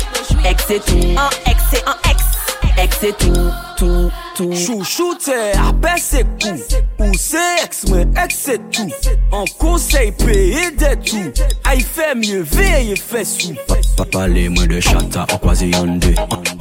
ex 0.45 0.71
et 0.71 0.81
tout. 0.81 0.99
En 1.17 1.51
ex 1.51 1.63
et 1.73 1.83
en 1.89 2.11
ex. 2.11 2.38
Eks 2.81 3.01
se 3.01 3.13
tou, 3.13 3.35
tou, 3.77 4.11
tou 4.37 4.55
Chouchou 4.55 5.17
te 5.19 5.35
apè 5.59 5.97
se 5.99 6.21
kou. 6.39 6.55
Ou 7.03 7.17
se 7.19 7.41
eks 7.65 7.81
men 7.91 8.13
eks 8.23 8.37
se 8.45 8.55
tou 8.71 8.87
An 9.35 9.49
konsey 9.59 10.13
peye 10.21 10.69
de 10.79 10.93
tou 11.03 11.49
Ay 11.67 11.83
fe 11.83 12.13
mye 12.19 12.45
veye 12.47 12.95
fe 12.95 13.25
sou. 13.27 13.57
Papale 13.99 14.47
mwen 14.55 14.71
de 14.71 14.79
chata 14.85 15.27
akwaze 15.27 15.67
yande 15.73 16.15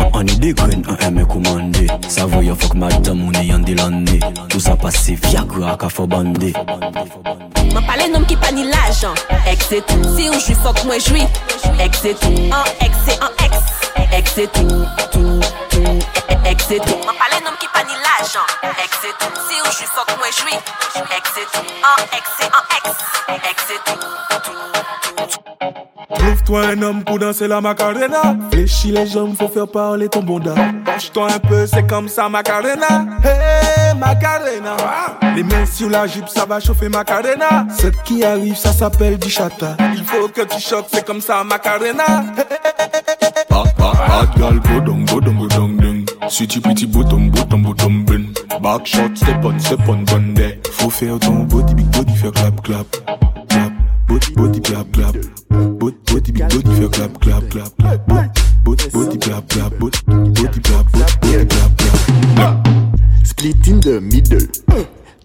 An 0.10 0.34
ide 0.34 0.56
gren 0.58 0.82
an 0.90 0.98
eme 1.06 1.28
koumande 1.30 1.86
Savoye 2.10 2.58
fok 2.58 2.74
madam 2.82 3.22
mounen 3.22 3.46
yande 3.52 3.78
lande 3.78 4.18
Tout 4.50 4.60
sa 4.60 4.74
pase 4.76 5.20
fiakwa 5.28 5.78
ka 5.78 5.90
fobande 5.94 6.54
Man 7.76 7.86
pale 7.86 8.10
nom 8.10 8.26
ki 8.26 8.40
pa 8.42 8.50
ni 8.56 8.66
lajan 8.72 9.14
Eks 9.54 9.70
se 9.70 9.86
tou 9.86 10.18
Si 10.18 10.32
ou 10.32 10.42
jwi 10.42 10.58
fok 10.66 10.82
mwen 10.90 11.04
jwi 11.12 11.28
Eks 11.78 12.08
se 12.08 12.18
tou 12.24 12.50
An 12.58 12.74
eks 12.82 13.06
se 13.06 13.22
an 13.22 13.44
eks 13.46 13.76
Eks 14.18 14.36
se 14.38 14.46
tou, 14.56 14.86
tou 15.12 15.57
Ex 16.46 16.66
c'est 16.70 16.80
tout, 16.80 16.98
m'en 17.06 17.14
pale 17.14 17.38
nom 17.46 17.56
ki 17.62 17.68
pa 17.74 17.84
ni 17.84 17.94
l'ajan 18.02 18.46
si 19.00 19.62
ou 19.62 19.72
j'suis 19.72 19.90
fok 19.94 20.10
mwen 20.18 20.32
joui 20.34 20.56
Ex 21.18 21.26
c'est 21.36 21.48
tout, 21.54 21.68
en 21.84 21.98
ex 22.18 22.26
c'est 22.40 22.50
en 22.50 22.64
ex 22.78 22.86
Ex 23.50 23.58
c'est 23.68 23.82
tout, 23.86 24.02
Trouve-toi 26.16 26.62
un 26.68 26.82
homme 26.82 27.04
pour 27.04 27.20
danser 27.20 27.48
la 27.48 27.62
macarena. 27.62 28.36
Fléchis 28.52 28.92
les 28.92 29.06
jambes, 29.06 29.36
faut 29.38 29.48
faire 29.50 29.68
parler 29.68 30.10
ton 30.10 30.22
bonda. 30.24 30.56
Penche-toi 30.86 31.28
un 31.34 31.40
peu, 31.40 31.68
c'est 31.68 31.86
comme 31.86 32.08
ça, 32.08 32.30
macarena. 32.30 33.06
Hey, 33.24 33.96
macarena. 33.96 34.76
Les 35.36 35.44
mains 35.44 35.66
sur 35.66 35.90
la 35.90 36.08
jupe, 36.08 36.30
ça 36.30 36.46
va 36.46 36.60
chauffer 36.60 36.90
macarena. 36.90 37.66
Cette 37.78 38.02
qui 38.04 38.24
arrive, 38.24 38.56
ça 38.56 38.72
s'appelle 38.72 39.18
du 39.18 39.30
chata. 39.30 39.76
Il 39.94 40.04
faut 40.04 40.28
que 40.30 40.42
tu 40.42 40.60
choques, 40.60 40.88
c'est 40.92 41.06
comme 41.06 41.22
ça, 41.22 41.44
macarena. 41.44 42.24
Hot, 42.38 43.37
hot 44.18 44.36
girl, 44.36 44.60
go 44.60 44.80
down, 44.80 45.06
go 45.06 45.20
down, 45.20 45.38
go 45.38 45.48
down, 45.48 45.78
down. 45.78 46.30
Sweetie, 46.30 46.60
pretty, 46.60 46.86
bottom, 46.88 47.30
bottom, 47.30 47.64
bottom, 47.64 48.06
ben. 48.06 48.34
Back 48.62 48.86
shot, 48.86 49.16
step 49.18 49.46
on, 49.46 49.60
step 49.60 49.88
on, 49.88 50.34
there. 50.34 50.58
Faut 50.72 50.90
faire 50.90 51.20
ton 51.20 51.44
body, 51.44 51.74
big 51.76 51.92
body, 51.92 52.16
faire 52.16 52.32
clap, 52.32 52.64
clap. 52.64 52.88
Clap, 53.50 53.74
body, 54.08 54.34
body, 54.34 54.62
clap, 54.62 54.92
clap. 54.92 55.14
Body, 55.50 55.98
body, 56.06 56.32
big 56.32 56.50
body, 56.50 56.76
faire 56.76 56.90
clap, 56.90 57.20
clap, 57.20 57.50
clap. 57.50 57.78
clap. 57.78 58.08
Body, 58.64 58.90
body, 58.90 59.18
clap, 59.20 59.48
clap. 59.50 59.72
Body, 59.80 60.00
body, 60.08 60.60
clap, 60.62 60.92
body, 60.92 61.18
body, 61.22 61.46
clap, 61.46 61.78
clap. 61.78 62.68
Split 63.24 63.68
in 63.68 63.80
the 63.82 64.02
middle. 64.02 64.48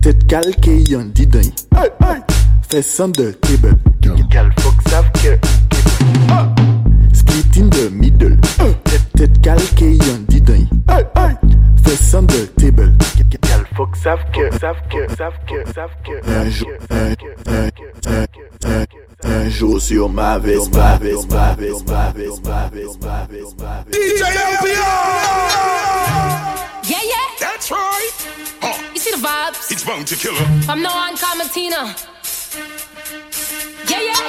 Tête 0.03 0.27
calquée, 0.27 0.83
y'en 0.91 1.05
dit 1.05 1.27
d'un. 1.27 1.41
Fais 2.69 3.01
on 3.01 3.09
the 3.09 3.39
table. 3.41 3.77
Gal 4.31 4.51
fuck 4.59 4.75
savent 4.89 5.13
que 5.13 6.62
in 7.63 7.71
the 7.71 7.91
middle. 7.91 8.37
Tête, 8.85 9.13
tête 9.17 9.41
calquée, 9.41 9.95
yon 9.95 10.25
didin. 10.29 10.67
Face 11.85 12.15
on 12.15 12.27
the 12.27 12.47
table. 12.59 12.93
Gal 13.43 13.65
folk 13.77 13.97
savent 13.97 14.25
que, 14.33 14.51
savent 14.59 14.83
que, 14.91 15.15
savent 15.15 15.33
que, 15.47 15.73
savent 15.73 15.97
que. 16.05 16.21
Un 16.29 16.51
jour, 16.51 16.73
un 19.25 19.49
jour 19.49 19.81
sur 19.81 20.09
ma 20.09 20.39
Vespa, 20.39 20.99
Vespa, 20.99 21.55
Vespa, 21.57 22.13
Vespa, 22.13 23.27
Vespa, 23.31 23.85
DJ 23.91 24.23
LPR! 24.23 24.73
Yeah, 26.85 26.97
yeah! 27.05 27.27
That's 27.39 27.71
right! 27.71 28.13
You 28.93 28.99
see 28.99 29.13
the 29.13 29.19
vibes? 29.19 29.71
It's 29.71 29.85
bound 29.85 30.07
to 30.09 30.17
kill 30.17 30.35
her. 30.35 30.73
I'm 30.73 30.83
no 30.83 30.91
on 30.91 31.17
Comatina. 31.17 31.95
Yeah, 33.89 34.01
yeah. 34.01 34.21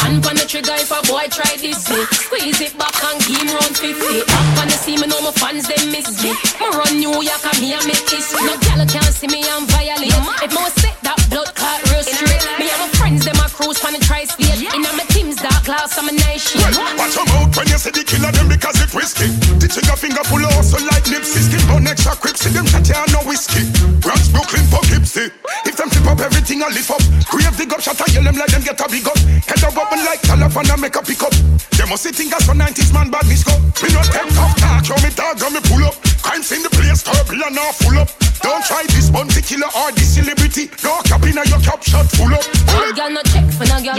Hand 0.00 0.24
on 0.26 0.36
the 0.36 0.46
trigger 0.48 0.74
if 0.80 0.90
a 0.90 1.00
boy 1.06 1.28
try 1.28 1.52
this 1.60 1.84
me. 1.90 2.00
Squeeze 2.08 2.60
it 2.60 2.74
back 2.78 2.96
and 3.04 3.20
give 3.28 3.40
him 3.40 3.52
round 3.52 3.76
50. 3.76 3.92
Up 3.92 4.58
on 4.60 4.66
the 4.68 4.76
see 4.76 4.96
me 4.96 5.06
know 5.06 5.20
my 5.20 5.32
fans 5.36 5.68
they 5.68 5.80
miss 5.92 6.08
me. 6.24 6.32
Me 6.58 6.66
run 6.72 6.94
New 6.96 7.14
York 7.20 7.44
and 7.44 7.58
me 7.60 7.76
a 7.76 7.80
make 7.84 8.04
this. 8.08 8.32
No 8.32 8.56
gal 8.64 8.80
can't 8.88 9.12
see 9.12 9.28
me 9.28 9.44
and 9.44 9.68
violate. 9.68 10.14
If 10.40 10.50
me 10.50 10.60
was 10.60 10.74
sick 10.80 10.96
that 11.04 11.20
blood 11.28 11.52
clot 11.54 11.78
real 11.92 12.02
straight. 12.02 12.44
Me 12.58 12.72
and 12.72 12.80
my 12.80 12.88
friends 12.96 13.24
them 13.28 13.38
a 13.38 13.46
cruise 13.52 13.78
on 13.84 13.92
the 13.92 14.00
tri-state. 14.00 14.72
In 14.72 14.82
my 14.82 15.04
team's 15.12 15.36
dark 15.36 15.64
glass, 15.68 15.94
I'm 16.00 16.08
a 16.08 16.12
nice 16.12 16.48
shit. 16.48 16.64
Watch 16.96 17.14
your 17.14 17.26
mouth 17.30 17.52
when 17.54 17.68
you 17.68 17.78
see 17.78 17.92
the 17.92 18.02
killer 18.02 18.32
them 18.32 18.48
because 18.48 18.80
it 18.80 18.90
risky. 18.96 19.28
The 19.60 19.68
trigger 19.68 19.96
finger 20.00 20.24
full 20.24 20.42
of 20.42 20.52
hustle 20.56 20.82
like 20.88 21.04
Nipsey. 21.06 21.44
Skin 21.44 21.62
bone 21.68 21.86
extra 21.86 22.16
crip, 22.16 22.36
see 22.40 22.50
them 22.50 22.66
chat 22.66 22.88
here 22.88 23.04
no 23.12 23.20
whiskey. 23.28 23.68
Bronx, 24.00 24.32
Brooklyn, 24.32 24.64
Poughkeepsie. 24.72 25.28
If 25.68 25.76
them 25.76 25.92
flip 25.92 26.08
up 26.08 26.20
everything 26.24 26.64
I 26.64 26.72
lift 26.72 26.90
up. 26.90 27.04
Grave 27.28 27.56
dig 27.56 27.72
up, 27.72 27.80
shot 27.84 28.00
I 28.00 28.08
yell 28.10 28.24
them 28.24 28.36
like 28.40 28.50
them 28.50 28.64
get 28.70 28.86
a 28.86 28.90
big 28.90 29.06
up. 29.06 29.18
Head 29.18 29.64
up 29.64 29.74
bubble 29.74 30.02
like 30.04 30.22
California 30.22 30.76
make 30.78 30.94
a 30.94 31.02
pick 31.02 31.22
up. 31.22 31.34
They 31.74 31.86
must 31.86 32.02
see 32.02 32.12
think 32.12 32.32
as 32.34 32.48
a 32.48 32.54
90s 32.54 32.92
man 32.94 33.10
bad 33.10 33.26
miss 33.26 33.42
go. 33.42 33.54
Me 33.82 33.90
not 33.90 34.06
take 34.06 34.30
off 34.38 34.54
talk, 34.58 34.84
show 34.84 34.98
me 35.02 35.10
dog 35.14 35.42
and 35.42 35.54
me 35.54 35.60
pull 35.66 35.82
up. 35.84 35.94
Crimes 36.22 36.52
in 36.52 36.62
the 36.62 36.70
place, 36.70 37.02
turbulent 37.02 37.54
now 37.54 37.72
full 37.72 37.98
up. 37.98 38.08
Don't 38.42 38.64
try 38.64 38.84
this 38.88 39.10
bounty 39.10 39.42
killer 39.42 39.68
or 39.76 39.92
this 39.92 40.14
celebrity. 40.14 40.70
No 40.84 41.02
cap 41.04 41.22
in 41.26 41.36
your 41.36 41.60
cap 41.60 41.82
shot 41.82 42.06
full 42.14 42.32
up. 42.32 42.44
All 42.70 42.92
gal 42.94 43.10
no 43.10 43.22
check 43.26 43.46
for 43.52 43.66
no 43.66 43.78
gal. 43.82 43.98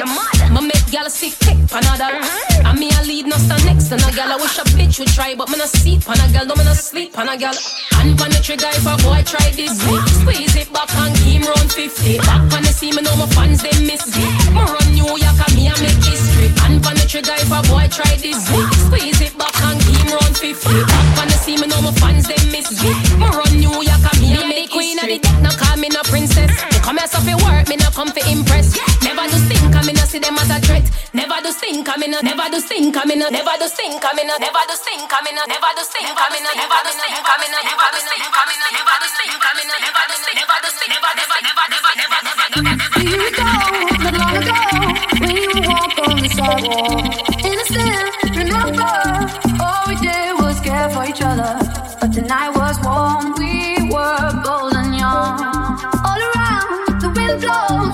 Me 0.50 0.62
make 0.68 0.88
gal 0.90 1.10
sick 1.10 1.36
tick 1.44 1.58
panadol. 1.68 2.16
Uh-huh. 2.16 2.70
I 2.70 2.74
me 2.74 2.90
a 2.90 3.02
lead 3.04 3.28
no 3.28 3.38
stand 3.38 3.66
next 3.66 3.90
to 3.90 3.98
no 3.98 4.10
gal. 4.16 4.32
I 4.32 4.36
wish 4.38 4.58
a 4.58 4.64
bitch 4.74 5.00
would 5.00 5.12
try, 5.12 5.36
but 5.36 5.50
me 5.50 5.58
no 5.58 5.66
see 5.66 6.00
pan 6.00 6.20
a 6.22 6.26
gal. 6.32 6.46
No 6.46 6.56
me 6.56 6.64
no 6.64 6.74
sleep 6.74 7.14
pan 7.14 7.30
a 7.30 7.38
gal. 7.38 7.54
Hand 7.92 8.18
pan 8.18 8.32
the 8.32 8.40
trigger 8.42 8.72
if 8.72 8.88
a 8.88 8.96
boy 9.04 9.22
try 9.26 9.52
this 9.52 9.76
me. 9.86 10.00
Squeeze 10.22 10.56
it 10.56 10.72
back 10.74 10.90
and 10.96 11.14
50. 11.72 12.18
Back 12.28 12.44
pan 12.52 12.64
the 12.68 12.74
see 12.76 12.92
me 12.92 13.02
know 13.02 13.16
my 13.16 13.26
fans 13.32 13.64
they 13.64 13.72
miss 13.88 14.04
me. 14.12 14.28
Me 14.52 14.62
run 14.62 14.88
New 14.92 15.08
York 15.08 15.40
and 15.40 15.54
me 15.56 15.72
a 15.72 15.76
make 15.80 16.04
history. 16.04 16.52
Hand 16.60 16.84
pan 16.84 16.96
the 17.00 17.06
trigger 17.08 17.36
if 17.40 17.52
a 17.52 17.64
boy 17.72 17.88
try 17.88 18.12
this. 18.20 18.44
Squeeze 18.86 19.22
it 19.24 19.34
back 19.40 19.56
and 19.64 19.80
give 19.80 19.96
him 19.96 20.12
round 20.12 20.36
50. 20.36 20.52
Back 20.52 21.08
pan 21.16 21.28
the 21.32 21.38
see 21.40 21.56
me 21.56 21.68
know 21.72 21.82
my 21.82 21.96
fans 21.96 22.28
they 22.28 22.40
miss 22.52 22.68
me. 22.84 22.92
Me 23.16 23.28
run 23.32 23.54
New 23.56 23.72
York 23.72 24.04
and 24.04 24.20
me 24.20 24.36
I 24.36 24.44
make 24.52 24.70
queen 24.70 25.00
of 25.00 25.08
the 25.08 25.18
deck. 25.18 25.38
No 25.40 25.50
call 25.56 25.78
me 25.80 25.88
no 25.88 26.04
princess. 26.12 26.52
Me 26.52 26.80
come 26.84 27.00
here 27.00 27.08
so 27.08 27.24
fi 27.24 27.36
work, 27.40 27.72
me 27.72 27.80
no 27.80 27.88
come 27.96 28.12
fi 28.12 28.22
impress. 28.28 28.76
Never 29.02 29.24
do 29.32 29.40
think, 29.48 29.72
I 29.72 29.82
me 29.88 29.94
no 29.96 30.04
see 30.04 30.20
them 30.20 30.36
as 30.38 30.51
I 31.72 31.98
me 31.98 32.08
no. 32.08 32.20
Never 32.20 32.44
I 32.44 32.50
me 32.52 33.16
no. 33.16 33.32
Never 33.32 33.50
I 33.50 33.56
me 33.56 33.64
no. 33.64 33.72
Never 34.12 34.12
I 34.12 34.20
me 34.20 34.24
no. 34.28 34.36
Never 34.36 34.60
I 34.60 35.24
me 35.24 35.32
no. 35.32 35.44
Never 35.48 36.20
I 36.20 36.32
me 36.32 36.42
no. 36.44 36.52
Never 36.60 37.32
I 37.32 37.40
me 37.40 37.48
no. 37.48 37.60
Never 37.64 38.36
I 38.36 38.48
me 38.48 39.64
no. 39.64 39.76
Never 39.80 40.04
think, 40.12 40.36
never 40.36 40.70
think, 40.76 40.92
never, 40.92 41.12
never, 41.16 41.40
never, 41.48 41.64
never, 41.72 41.90
never, 41.96 42.20
never, 42.22 42.48
never, 42.52 42.76
never. 42.76 43.00
Here 43.00 43.20
we 43.24 43.30
go, 43.32 43.48
not 44.04 44.14
long 44.20 44.36
ago, 44.42 44.60
when 45.22 45.32
you 45.32 45.62
walk 45.72 45.96
the 45.96 46.30
sidewalk. 46.36 47.46
Innocent, 47.46 48.10
remember, 48.36 48.94
all 49.64 49.84
we 49.88 49.96
did 50.04 50.34
was 50.44 50.60
care 50.62 50.90
for 50.92 51.06
each 51.08 51.22
other. 51.22 51.56
But 52.02 52.12
the 52.14 52.22
night 52.24 52.52
was 52.56 52.76
warm, 52.84 53.34
we 53.40 53.90
were 53.92 54.28
bold 54.44 54.76
and 54.76 54.96
young. 54.96 55.40
All 56.08 56.22
around, 56.30 57.02
the 57.02 57.10
wind 57.16 57.42
blows, 57.42 57.91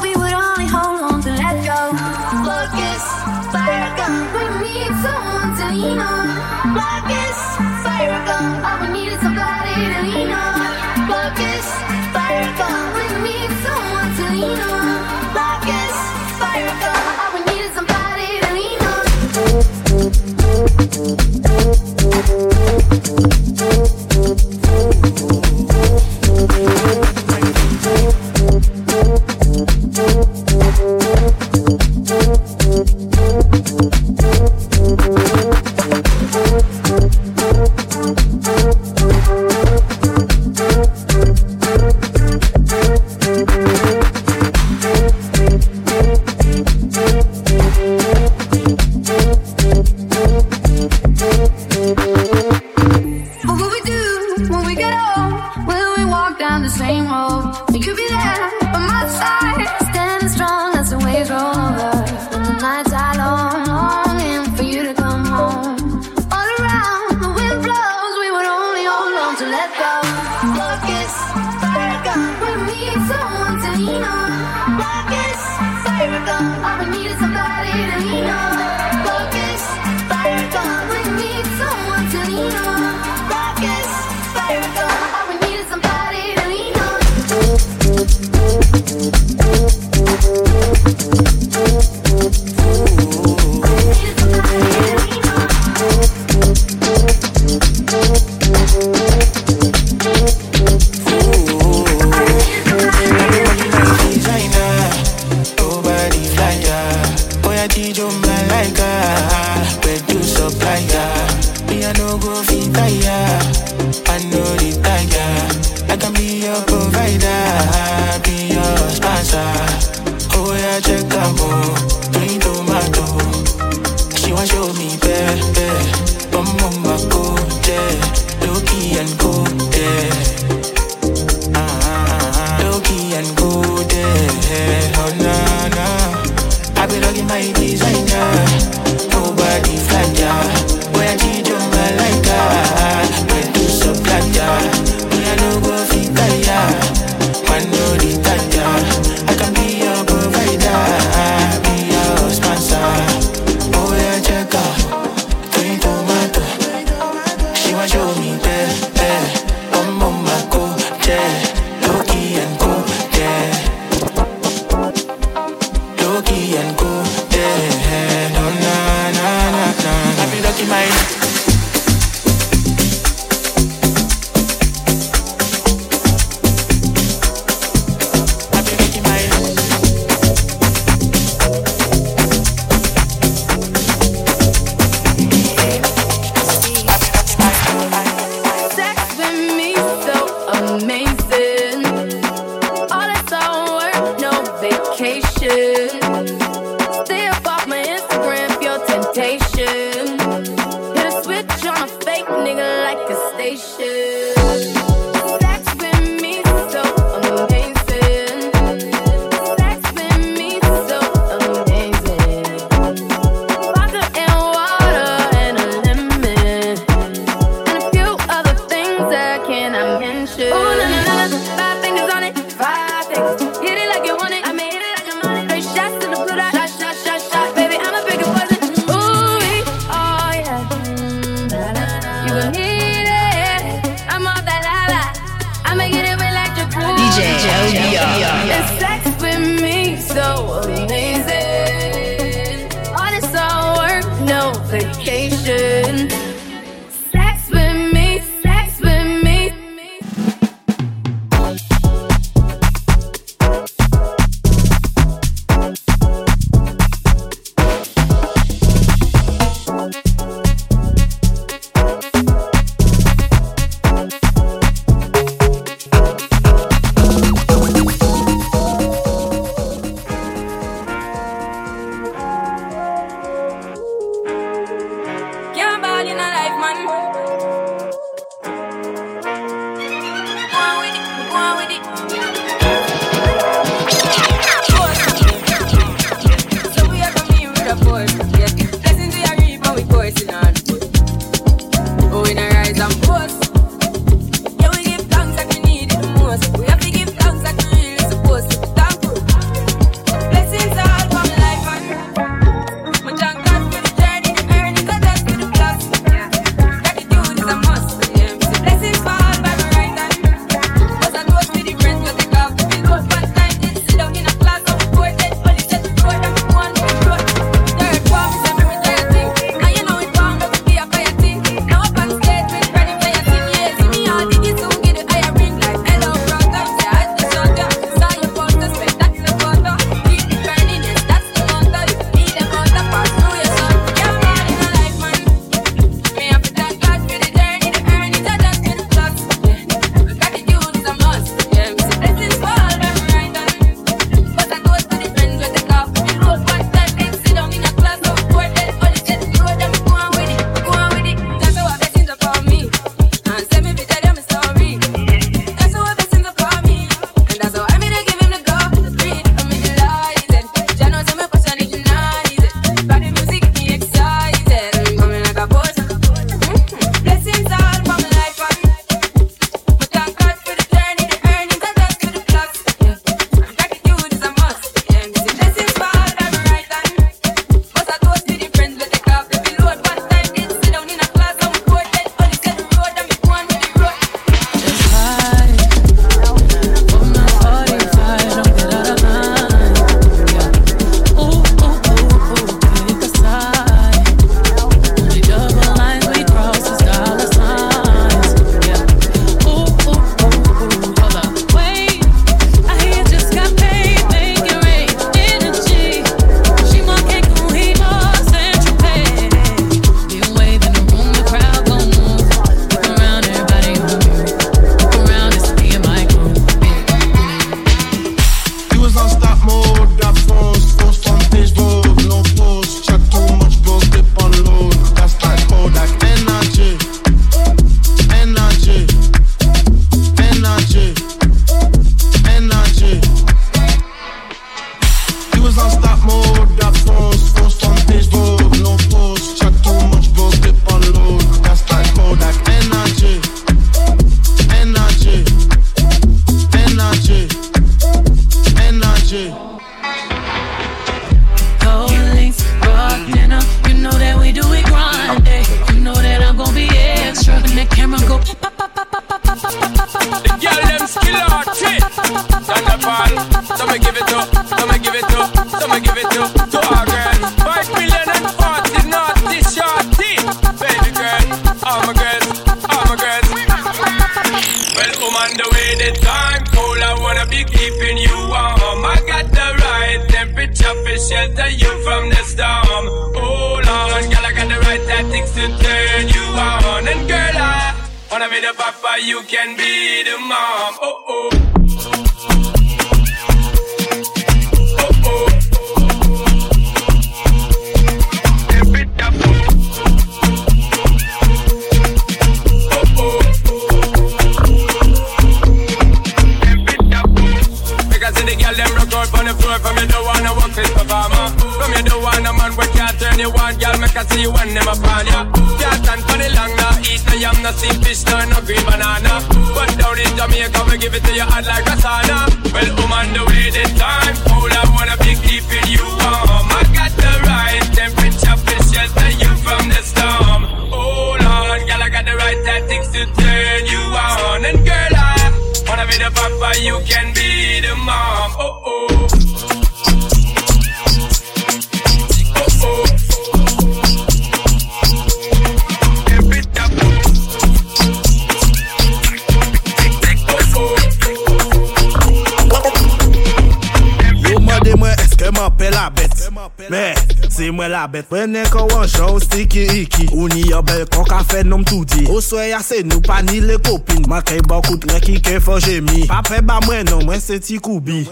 diabet 557.88 558.12
Wene 558.12 558.44
kowan 558.50 558.88
show 558.88 559.20
stiki 559.20 559.64
iki 559.66 560.10
Uni 560.14 560.50
yo 560.50 560.62
bel 560.62 560.86
kon 560.88 561.06
ka 561.06 561.24
fe 561.24 561.44
nom 561.44 561.64
tudi 561.64 562.08
Oswe 562.12 562.50
ya 562.50 562.60
se 562.64 562.84
nou 562.84 563.02
pa 563.02 563.22
ni 563.22 563.40
le 563.42 563.58
kopin. 563.58 564.04
Makay 564.08 564.42
bakout 564.48 564.86
le 564.92 565.00
ki 565.00 565.20
ke 565.22 565.40
fo 565.44 565.60
jemi 565.60 566.06
Pape 566.08 566.42
ba 566.46 566.60
mwen 566.66 566.86
non 566.90 567.06
mwen 567.06 567.22
se 567.22 567.40
ti 567.40 567.60
koubi. 567.60 568.06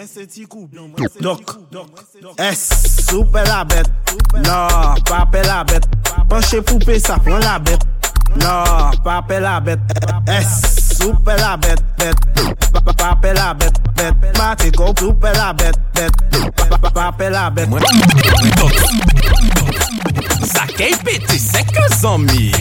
Dok 1.20 1.60
S 2.38 3.06
Soupe 3.10 3.44
la 3.48 3.64
bet. 3.66 3.88
Non, 4.46 4.96
pape 5.06 5.44
la 5.46 5.64
bet. 5.64 5.86
Panche 6.30 6.62
poupe 6.62 7.00
sa 7.00 7.20
pran 7.20 7.40
la 7.40 7.60
bet. 7.60 7.80
Non, 8.42 8.92
pape 9.04 9.40
la 9.40 9.60
bet. 9.60 9.80
S. 10.28 10.85
soupe 11.06 11.28
la 11.38 11.58
bête 11.58 11.84
bête. 11.98 12.15
Pa- 12.74 12.82
pa- 12.82 12.94
Pa 12.94 13.15
pe 13.22 13.34
la 13.34 13.54
bête 13.54 13.74
bête. 13.96 14.38
Mate 14.38 14.72
ko 14.76 14.94
soupe 14.98 15.24
la 15.24 15.54
bête 15.54 15.76
bête. 15.94 16.12
Pa- 16.56 16.78
pa- 16.78 16.89
Pa 16.91 17.12
pe 17.12 17.30
la 17.30 17.50
bête. 17.50 17.70
Sa 20.46 20.65
kay 20.78 20.94
pete 21.04 21.32
se 21.38 21.63
ke 21.63 21.86
zanmi 22.00 22.52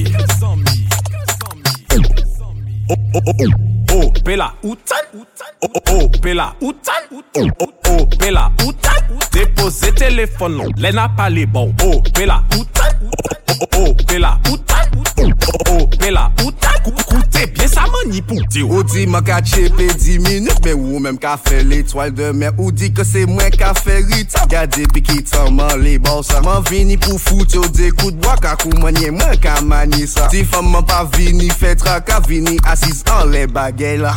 Oh, 2.90 2.94
oh, 3.14 3.20
oh, 3.26 3.33
oh. 3.40 3.50
Oh, 3.96 4.11
pela 4.24 4.52
outan 4.64 4.96
Oh, 5.14 5.24
oh, 5.62 5.80
oh, 5.90 6.09
pela 6.20 6.54
outan 6.61 6.92
Oh, 7.12 7.22
oh, 7.61 7.70
oh, 7.88 8.07
pela 8.18 8.50
outan 8.64 8.90
Depose 9.33 9.94
telefon 9.94 10.48
non, 10.50 10.64
le 10.76 10.90
na 10.92 11.09
pale 11.09 11.46
bon 11.46 11.72
Oh, 11.83 12.02
pela 12.12 12.42
outan 12.57 12.90
Oh, 13.02 13.54
oh, 13.61 13.66
oh, 13.78 13.94
pela 14.07 14.38
outan 14.50 14.74
Oh, 14.96 15.22
oh, 15.22 15.59
oh, 15.70 15.87
pela 15.98 16.30
outan 16.44 16.68
Kou- 16.85 17.04
Koute 17.09 17.52
bien 17.54 17.63
sa 17.63 17.63
Mani 18.04 18.22
pou. 18.22 18.38
Di 18.50 18.62
ou 18.62 18.74
Ou 18.74 18.82
di 18.82 19.06
man 19.06 19.24
ka 19.24 19.40
chepe 19.42 19.86
10 19.86 20.18
minutes 20.18 20.60
Men 20.64 20.74
ou 20.74 21.00
men 21.00 21.16
ka 21.20 21.36
fe 21.40 21.62
l'etoile 21.64 22.12
de 22.14 22.30
men 22.36 22.52
Ou 22.58 22.72
di 22.72 22.90
ke 22.94 23.04
se 23.06 23.24
mwen 23.28 23.52
ka 23.56 23.72
fe 23.76 24.00
rita 24.10 24.44
Gade 24.50 24.84
pi 24.92 25.02
ki 25.04 25.22
tan 25.30 25.54
man 25.56 25.78
le 25.80 25.96
bosa 26.02 26.42
Man 26.44 26.64
vini 26.68 26.98
pou 27.00 27.18
foute 27.18 27.56
ou 27.60 27.70
de 27.72 27.90
kout 27.96 28.18
Boa 28.20 28.36
kakou 28.42 28.74
manye 28.82 29.12
mwen 29.14 29.38
ka 29.42 29.56
mani 29.64 30.08
sa 30.10 30.28
Ti 30.32 30.44
fam 30.48 30.68
man 30.74 30.84
pa 30.88 31.04
vini 31.16 31.48
fe 31.54 31.74
traka 31.80 32.20
Vini 32.28 32.58
asis 32.70 33.02
an 33.14 33.32
le 33.32 33.46
bagay 33.46 33.98
oh, 33.98 34.04
la 34.04 34.14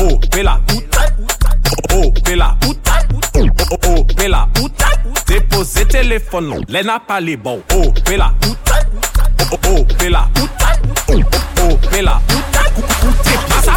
Oh, 0.00 0.14
oh 0.14 0.20
pe 0.30 0.42
la 0.44 0.60
outak 0.70 1.16
Oh, 1.66 2.04
oh 2.04 2.12
pe 2.24 2.36
la 2.36 2.56
outak 2.66 3.08
Oh, 3.88 4.04
pe 4.04 4.28
la 4.28 4.46
outak 4.60 5.06
Depose 5.26 5.86
telefon 5.88 6.40
non, 6.42 6.60
le 6.68 6.82
na 6.82 7.00
pali 7.00 7.36
bon 7.36 7.62
Oh, 7.74 7.92
pe 8.04 8.16
la 8.16 8.32
outak 8.46 9.29
oh, 9.52 9.58
oh, 9.66 9.84
pela 9.98 10.28
outan 10.38 10.76
Oh, 11.08 11.14
oh, 11.14 11.70
oh, 11.70 11.78
pela 11.90 12.20
outan 12.30 12.70
Kou- 12.74 12.82
kou- 12.82 13.10
Koute 13.10 13.34
bien 13.46 13.62
sa 13.62 13.74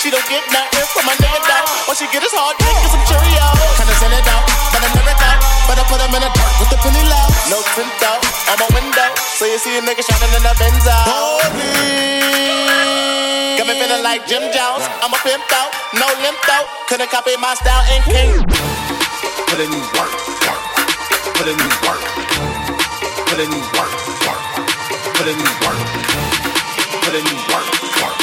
She 0.00 0.08
don't 0.08 0.24
get 0.32 0.40
nothing 0.48 0.80
from 0.96 1.04
my 1.04 1.12
nigga 1.20 1.44
though. 1.44 1.64
When 1.84 1.92
she 1.92 2.08
get 2.08 2.24
his 2.24 2.32
hard 2.32 2.56
dick 2.56 2.72
and 2.72 2.88
some 2.88 3.04
Cheerios. 3.04 3.52
Kinda 3.76 3.92
send 4.00 4.16
it 4.16 4.24
out, 4.32 4.48
but 4.72 4.80
I 4.80 4.88
never 4.96 5.12
go. 5.12 5.30
But 5.68 5.76
I 5.76 5.84
put 5.92 6.00
him 6.00 6.16
in 6.16 6.24
a 6.24 6.30
dark 6.32 6.56
with 6.56 6.72
the 6.72 6.80
penny 6.80 7.04
low. 7.04 7.26
No 7.52 7.60
tint 7.76 8.00
out 8.08 8.24
on 8.48 8.56
my 8.64 8.68
window. 8.72 9.12
So 9.36 9.44
you 9.44 9.60
see 9.60 9.76
a 9.76 9.84
nigga 9.84 10.00
shining 10.00 10.32
in 10.32 10.40
the 10.40 10.56
Benzo. 10.56 10.96
Holy. 11.04 11.68
Got 13.60 13.68
me 13.68 13.76
feeling 13.76 14.00
like 14.00 14.24
Jim 14.24 14.48
Jones. 14.48 14.88
I'm 15.04 15.12
a 15.12 15.20
pimp 15.20 15.44
out, 15.52 15.68
no 15.92 16.08
limp 16.24 16.40
out. 16.48 16.64
Couldn't 16.88 17.12
copy 17.12 17.36
my 17.36 17.52
style 17.60 17.84
and 17.92 18.00
king. 18.08 18.40
Put 19.52 19.60
in 19.60 19.68
work, 20.00 20.16
work. 20.48 20.64
Put 21.36 21.44
in 21.44 21.60
work. 21.84 22.00
Put 23.28 23.36
in 23.36 23.52
work, 23.76 23.92
work. 24.24 24.42
Put 25.12 25.28
in 25.28 25.36
work. 25.60 25.76
Put 27.04 27.14
in 27.20 27.28
work, 27.52 27.68
work. 28.00 28.16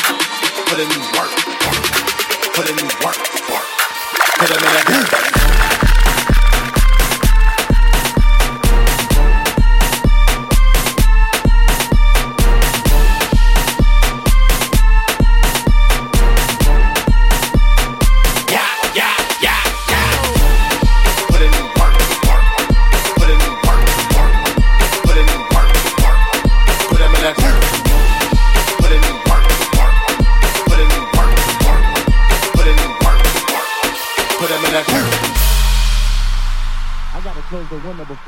Put 0.73 0.81
in 0.81 0.89
work. 1.13 1.16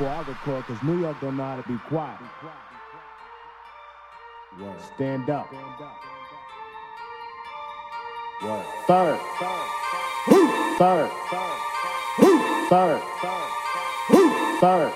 Before 0.00 0.14
I 0.14 0.20
record, 0.20 0.64
cause 0.64 0.82
New 0.82 0.98
York 0.98 1.20
don't 1.20 1.36
know 1.36 1.44
how 1.44 1.60
to 1.60 1.68
be 1.68 1.76
quiet. 1.86 2.18
Word. 4.58 4.80
Stand 4.94 5.28
up. 5.28 5.52
Word. 8.42 8.64
Third. 8.86 9.20
Third. 10.78 11.10
Third. 12.70 13.02
Third. 14.60 14.92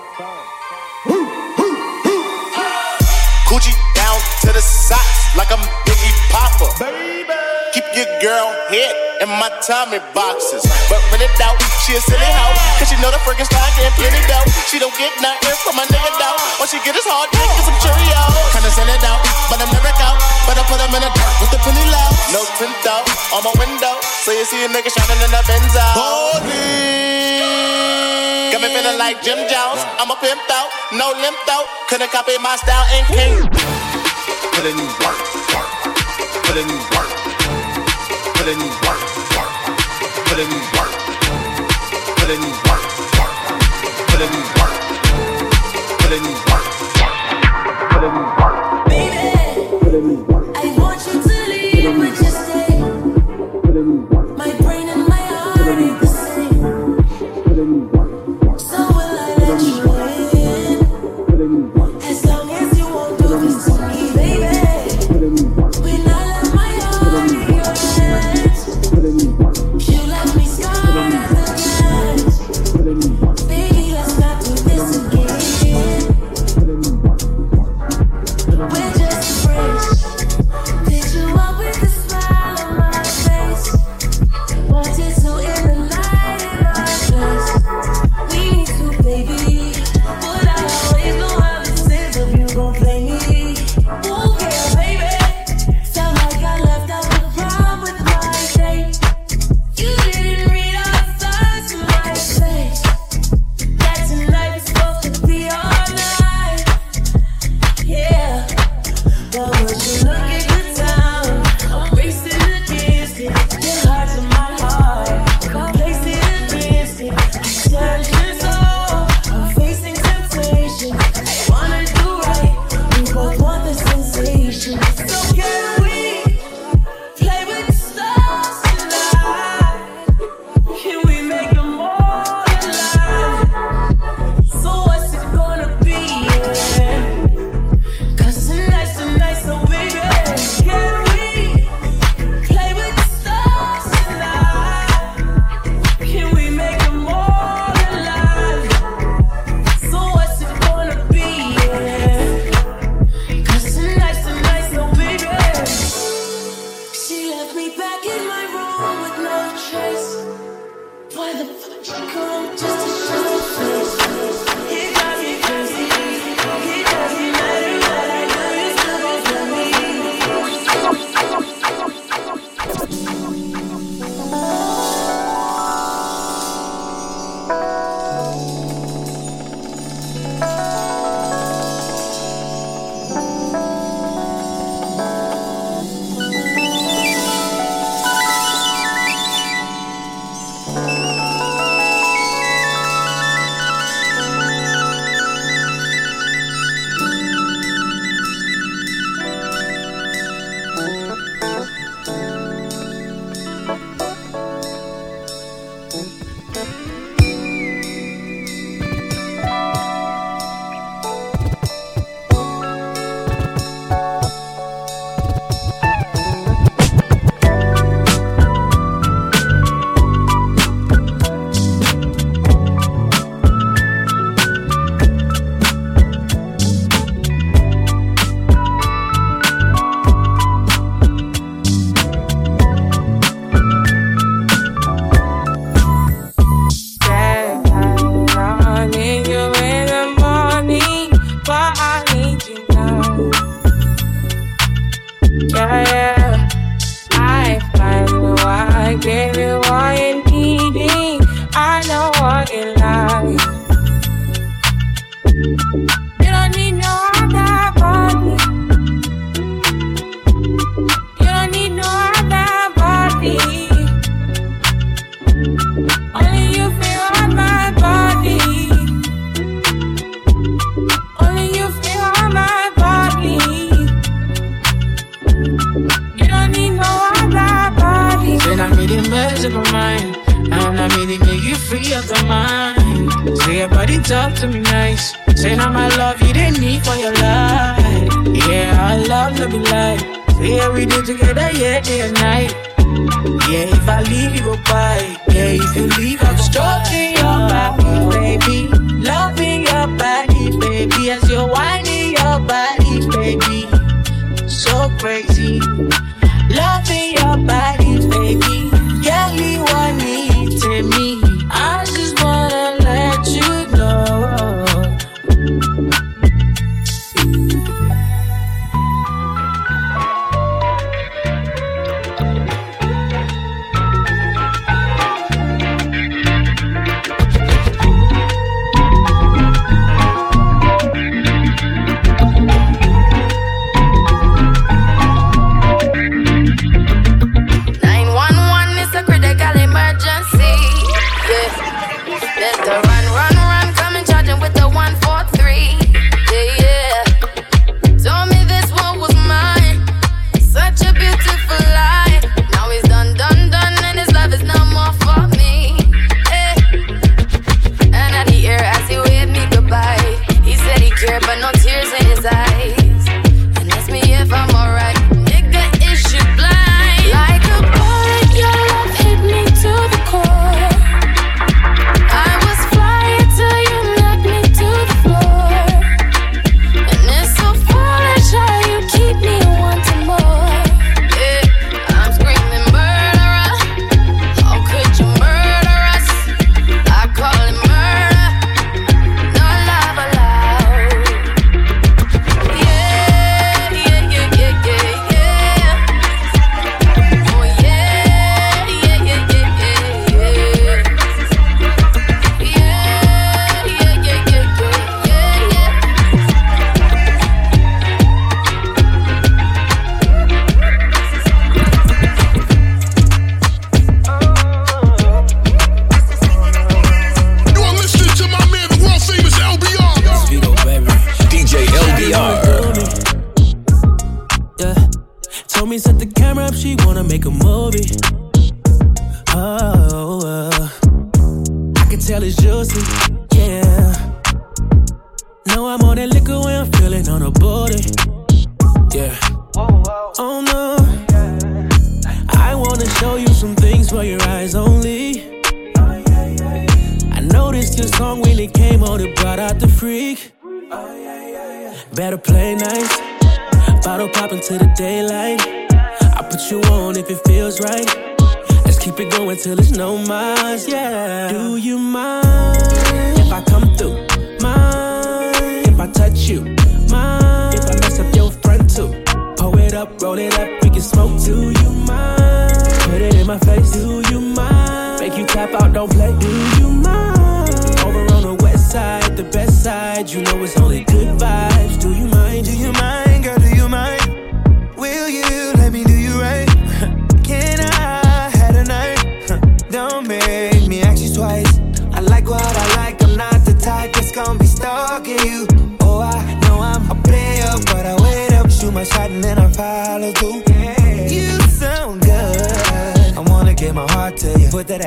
Coochie 3.45 3.77
down 3.93 4.19
to 4.41 4.53
the 4.53 4.61
socks 4.61 5.35
like 5.37 5.51
I'm 5.51 5.59
Biggie 5.85 6.31
Popper. 6.31 6.83
Baby. 6.83 7.54
Keep 7.75 7.91
your 7.91 8.07
girl 8.23 8.55
head 8.71 8.95
in 9.19 9.27
my 9.27 9.51
Tommy 9.59 9.99
boxes. 10.15 10.63
But 10.87 11.03
when 11.11 11.19
it 11.19 11.35
out, 11.43 11.59
she 11.83 11.91
a 11.91 11.99
silly 11.99 12.23
hoe. 12.23 12.55
Cause 12.79 12.87
she 12.87 12.95
know 13.03 13.11
the 13.11 13.19
freaking 13.27 13.43
style 13.43 13.67
getting 13.75 13.91
plenty 13.99 14.23
dough. 14.31 14.47
She 14.71 14.79
don't 14.79 14.95
get 14.95 15.11
nothing 15.19 15.51
from 15.59 15.75
my 15.75 15.83
nigga 15.91 16.07
though. 16.15 16.39
When 16.55 16.71
she 16.71 16.79
get 16.87 16.95
his 16.95 17.03
hard 17.03 17.27
dick 17.35 17.43
and 17.43 17.67
some 17.67 17.75
Cheerios. 17.83 18.31
Kinda 18.55 18.71
send 18.71 18.87
it 18.87 19.03
out, 19.03 19.19
but 19.51 19.59
I'm 19.59 19.67
never 19.75 19.91
out. 19.91 20.15
But 20.47 20.55
I 20.55 20.63
put 20.71 20.79
him 20.79 20.95
in 20.95 21.03
a 21.03 21.11
dark 21.11 21.35
with 21.43 21.51
the 21.51 21.59
penny 21.67 21.83
low. 21.91 22.09
No 22.31 22.47
tint 22.55 22.79
out 22.87 23.03
on 23.35 23.43
my 23.43 23.51
window. 23.59 23.99
So 24.23 24.31
you 24.31 24.47
see 24.47 24.63
a 24.63 24.71
nigga 24.71 24.87
shining 24.95 25.19
in 25.19 25.35
the 25.35 25.43
Benzo. 25.43 25.83
Holy. 25.99 26.55
Got 28.55 28.63
me 28.63 28.71
feeling 28.71 28.95
like 28.95 29.19
Jim 29.19 29.43
Jones. 29.51 29.83
I'm 29.99 30.07
a 30.07 30.15
pimp 30.23 30.47
out, 30.47 30.71
no 30.95 31.11
limp 31.11 31.43
out. 31.51 31.67
Couldn't 31.91 32.07
copy 32.15 32.39
my 32.39 32.55
style 32.55 32.87
and 32.95 33.03
king. 33.11 33.35
Put 34.55 34.63
in 34.63 34.79
work, 35.03 35.19
work. 35.51 35.67
Put 36.47 36.55
in 36.55 36.71
work. 36.95 37.14
Put 38.45 38.53
it 38.53 38.61
in 38.61 38.69
work, 38.69 39.01
work. 39.35 39.53
Put 40.27 40.37
in 40.37 40.45
work. 40.77 40.93
Put 42.15 42.29
it 42.29 42.37
in 42.37 42.41
work, 42.45 42.83
work. 43.17 43.33
Put 44.05 44.21
it 44.21 44.29
in 44.29 44.37
work. 44.53 44.73
Put 45.97 46.11
it 46.11 46.21
in 46.21 46.29
work, 46.45 46.65
work. 47.01 47.17
Put 47.89 48.03
in 48.03 48.13
work. 48.37 48.57
Put 49.81 49.93
in 49.95 50.27
work. 50.27 50.34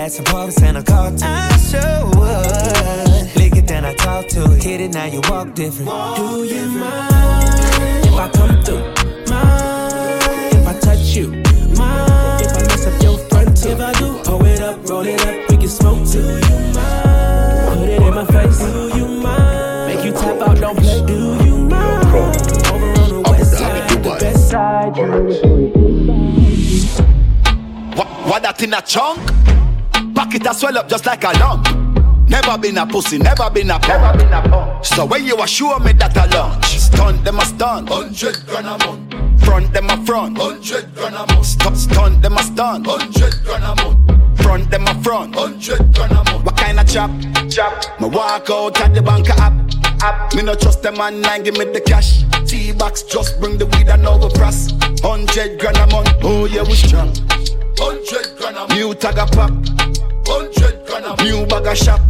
light 0.09 0.15
some 0.15 0.25
pubs 0.25 0.63
and 0.63 0.79
I 0.79 0.83
call 0.83 1.15
to 1.15 1.27
I 1.27 1.57
sure 1.69 2.05
would. 2.17 3.37
Lick 3.37 3.57
it, 3.57 3.67
then 3.67 3.85
I 3.85 3.95
talk 3.95 4.27
to 4.29 4.53
it. 4.53 4.63
Hit 4.63 4.81
it, 4.81 4.95
now 4.95 5.05
you 5.05 5.21
walk 5.29 5.55
different. 5.55 5.87
Walk 5.87 6.17
Do 6.17 6.45
you 6.45 6.49
different. 6.49 6.81
mind 6.81 8.07
if 8.07 8.15
I 8.15 8.29
come 8.31 8.63
through? 8.63 8.85
Mind 9.29 10.55
if 10.55 10.67
I 10.67 10.79
touch 10.81 11.17
you? 11.17 11.29
Mind 11.77 12.43
if 12.43 12.57
I 12.57 12.63
mess 12.69 12.87
up 12.87 13.03
your 13.03 13.19
front 13.29 13.57
too? 13.57 13.69
If 13.69 13.81
I 13.81 13.93
do, 14.01 14.19
pull 14.25 14.47
it 14.47 14.61
up, 14.63 14.89
roll 14.89 15.07
it 15.07 15.21
up, 15.27 15.51
we 15.51 15.57
can 15.59 15.69
smoke 15.69 16.09
too. 16.09 16.23
Do 16.23 16.29
you 16.29 16.73
mind? 16.75 17.79
Put 17.79 17.89
it 17.89 18.03
in 18.03 18.15
my 18.15 18.25
face. 18.25 18.59
Do 18.61 18.99
you 18.99 19.07
mind? 19.07 19.95
Make 19.95 20.05
you 20.07 20.13
tap 20.13 20.41
out, 20.41 20.57
don't 20.59 20.79
play. 20.79 21.07
Do 21.07 21.45
you 21.45 21.57
mind? 21.69 22.07
Over 22.73 23.01
on 23.03 23.09
the 23.11 23.21
west 23.31 23.59
side, 23.59 23.91
the 23.91 24.17
best 24.21 24.49
side. 24.49 24.97
What, 27.97 28.09
what 28.27 28.43
that 28.43 28.63
in 28.63 28.73
a 28.73 28.81
chunk? 28.81 29.38
Cock 30.29 30.35
it, 30.35 30.47
I 30.47 30.53
swell 30.53 30.77
up 30.77 30.89
just 30.91 31.07
like 31.07 31.25
a 31.25 31.33
lump. 31.39 31.67
Never 32.29 32.59
been 32.59 32.77
a 32.77 32.87
pussy, 32.87 33.17
never 33.17 33.49
been 33.49 33.71
a 33.71 33.79
punk. 33.79 33.89
Never 33.89 34.19
been 34.19 34.33
a 34.35 34.43
punk. 34.43 34.85
So 34.85 35.07
when 35.07 35.25
you 35.25 35.41
assure 35.43 35.81
me 35.81 35.93
that 35.95 36.15
I 36.19 36.27
launch, 36.27 36.67
stunt 36.79 37.25
them 37.25 37.39
a 37.39 37.47
stunt. 37.47 37.89
Hundred 37.89 38.45
grand 38.47 38.67
a 38.67 38.77
month. 38.87 39.43
Front 39.43 39.73
them 39.73 39.89
a 39.89 40.05
front. 40.05 40.37
Hundred 40.37 40.95
grand 40.95 41.15
a 41.15 41.33
month. 41.33 41.47
Stop 41.47 41.75
stunt 41.77 42.21
them 42.21 42.37
a 42.37 42.43
stunt. 42.43 42.87
Hundred 42.87 43.43
grand 43.43 43.65
a 43.65 43.83
month. 43.83 44.43
Front 44.43 44.71
them 44.71 44.87
a 44.87 45.03
front. 45.03 45.35
Hundred 45.35 45.95
grand 45.95 46.13
a 46.13 46.17
month. 46.17 46.45
What 46.45 46.57
kind 46.59 46.79
of 46.79 46.87
chap? 46.87 47.11
Chap. 47.49 47.99
Me 47.99 48.09
walk 48.09 48.51
out 48.51 48.79
at 48.83 48.93
the 48.93 49.01
bank 49.01 49.31
app. 49.31 49.55
App. 50.03 50.35
Me 50.35 50.43
no 50.43 50.55
trust 50.55 50.83
them 50.83 50.97
online, 50.97 51.43
give 51.43 51.57
me 51.57 51.65
the 51.65 51.81
cash. 51.81 52.25
T-box, 52.47 53.05
just 53.05 53.41
bring 53.41 53.57
the 53.57 53.65
weed 53.65 53.89
and 53.89 54.07
all 54.07 54.19
the 54.19 54.29
frass. 54.29 54.69
Hundred 55.01 55.59
grand 55.59 55.79
a 55.79 55.87
month. 55.87 56.11
Oh 56.23 56.45
yeah, 56.45 56.65
we 56.65 56.75
strong. 56.75 57.15
Hundred 57.79 58.37
grand 58.37 58.57
a 58.57 58.61
month. 58.61 58.75
New 58.75 58.93
tag 58.93 59.17
a 59.17 59.25
pop. 59.25 59.78
Hundred 60.99 61.15
grand 61.15 61.21
a 61.21 61.23
month. 61.23 61.23
New 61.23 61.47
bag 61.47 61.67
a 61.67 61.77
shop. 61.77 62.01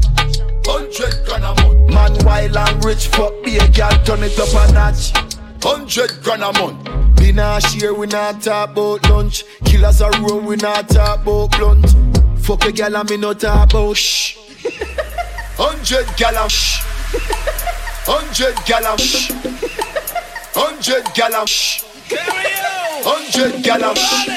Hundred 0.65 1.27
grand 1.27 1.45
a 1.45 1.63
month. 1.63 1.93
Man 1.93 2.25
wild 2.25 2.57
and 2.57 2.85
rich, 2.85 3.09
fuck 3.09 3.33
be 3.45 3.59
a 3.59 3.69
girl, 3.69 3.91
turn 4.05 4.23
it 4.23 4.39
up 4.39 4.49
a 4.49 4.73
notch. 4.73 5.13
Hundred 5.63 6.23
grand 6.23 6.43
a 6.43 6.53
month. 6.55 7.19
We 7.21 7.33
not 7.33 7.63
share, 7.65 7.93
we 7.93 8.07
not 8.07 8.41
talk 8.41 8.71
about 8.71 9.09
lunch. 9.11 9.45
Killers 9.65 10.01
are 10.01 10.13
roll, 10.23 10.41
we 10.41 10.57
not 10.57 10.89
talk 10.89 11.21
about 11.21 11.51
blunt. 11.51 11.87
Fuck 12.39 12.65
a 12.65 12.73
gal 12.73 12.97
and 12.97 13.11
me 13.11 13.17
not 13.19 13.41
talk 13.41 13.71
about 13.71 13.97
shh. 13.97 14.39
Hundred 15.59 16.07
gal 16.17 16.37
and 16.37 16.51
shh. 16.51 16.81
Hundred 18.07 18.57
gal 18.65 18.87
and 18.87 19.01
shh. 19.01 19.31
Hundred 20.55 21.15
gal 21.15 21.35
and 21.35 21.49
shh. 21.49 21.85
Hundred 23.05 23.63
gal 23.63 23.85
and 23.85 23.99
shh. 23.99 24.29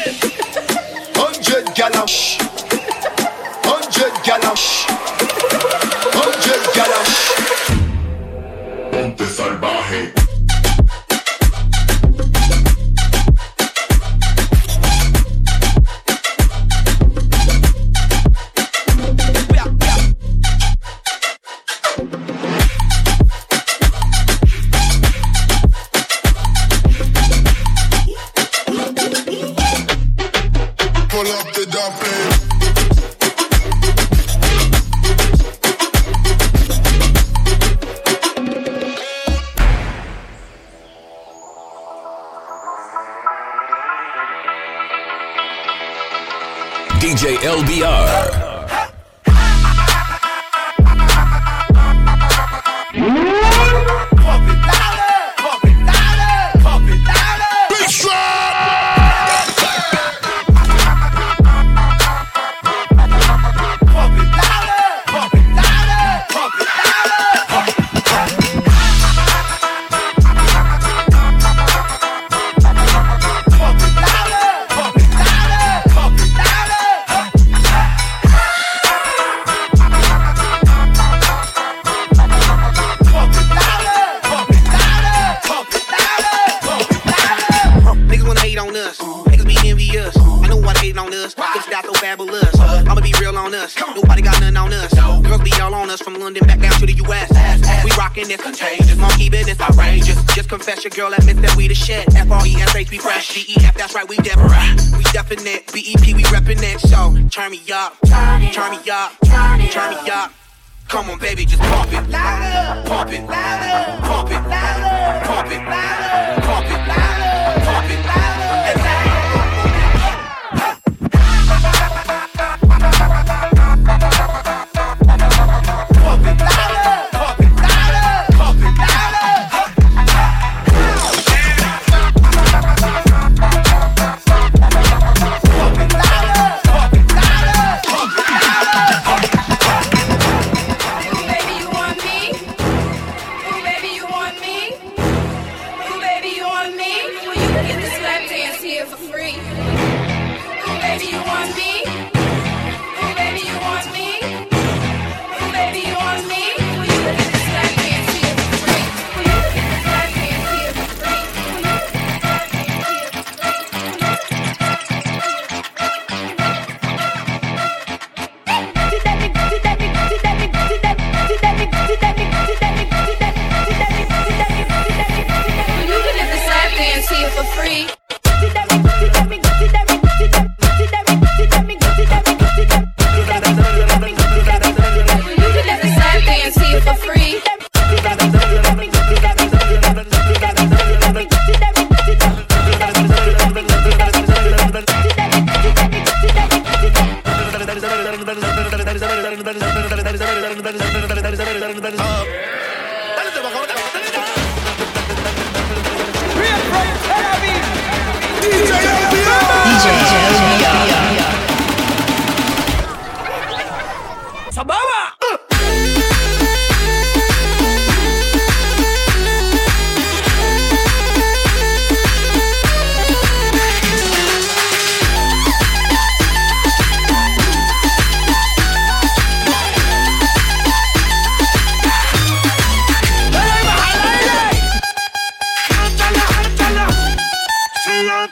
Hundred 1.16 1.76
gal 1.76 1.96
and 1.96 2.10
shh. 2.10 2.41
Hundred 4.02 4.24
gal 4.24 4.44
and 4.50 4.58
shh. 4.58 4.86
Hundred 6.18 6.64
gal 6.74 6.92
and 6.98 7.08
shh. 7.14 7.30
Ponte 8.92 9.26
salvaje. 9.28 10.31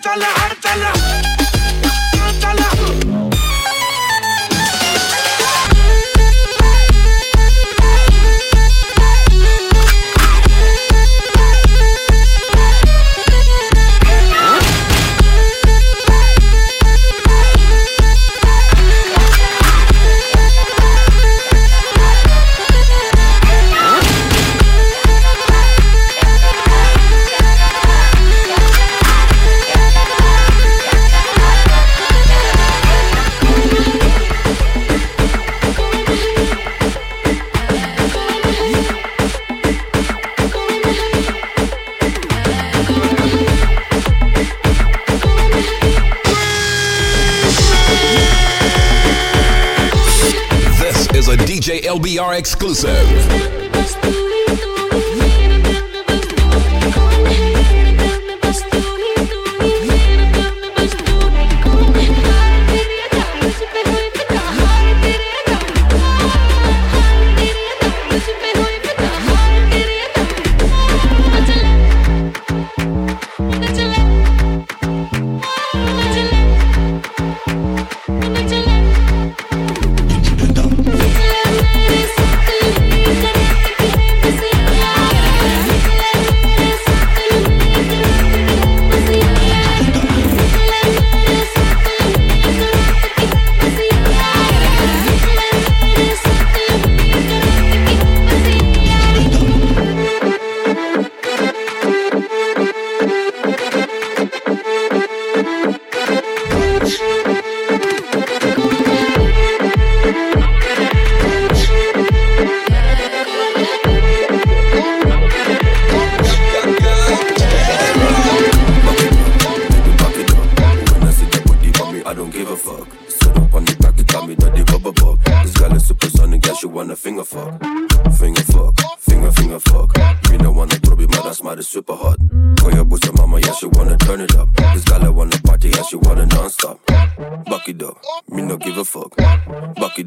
चल 0.04 0.24
हर 0.24 0.54
चल 0.66 0.84
exclusive. 52.40 52.99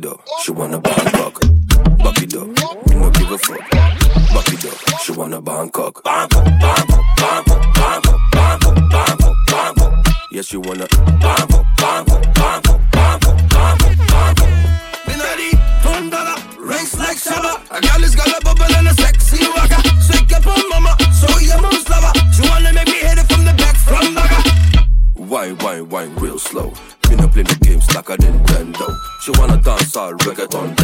though. 0.02 0.20
She 0.42 0.50
wanna 0.52 0.80
bang 0.80 1.12
buck. 1.12 1.41
Reggaeton 30.20 30.74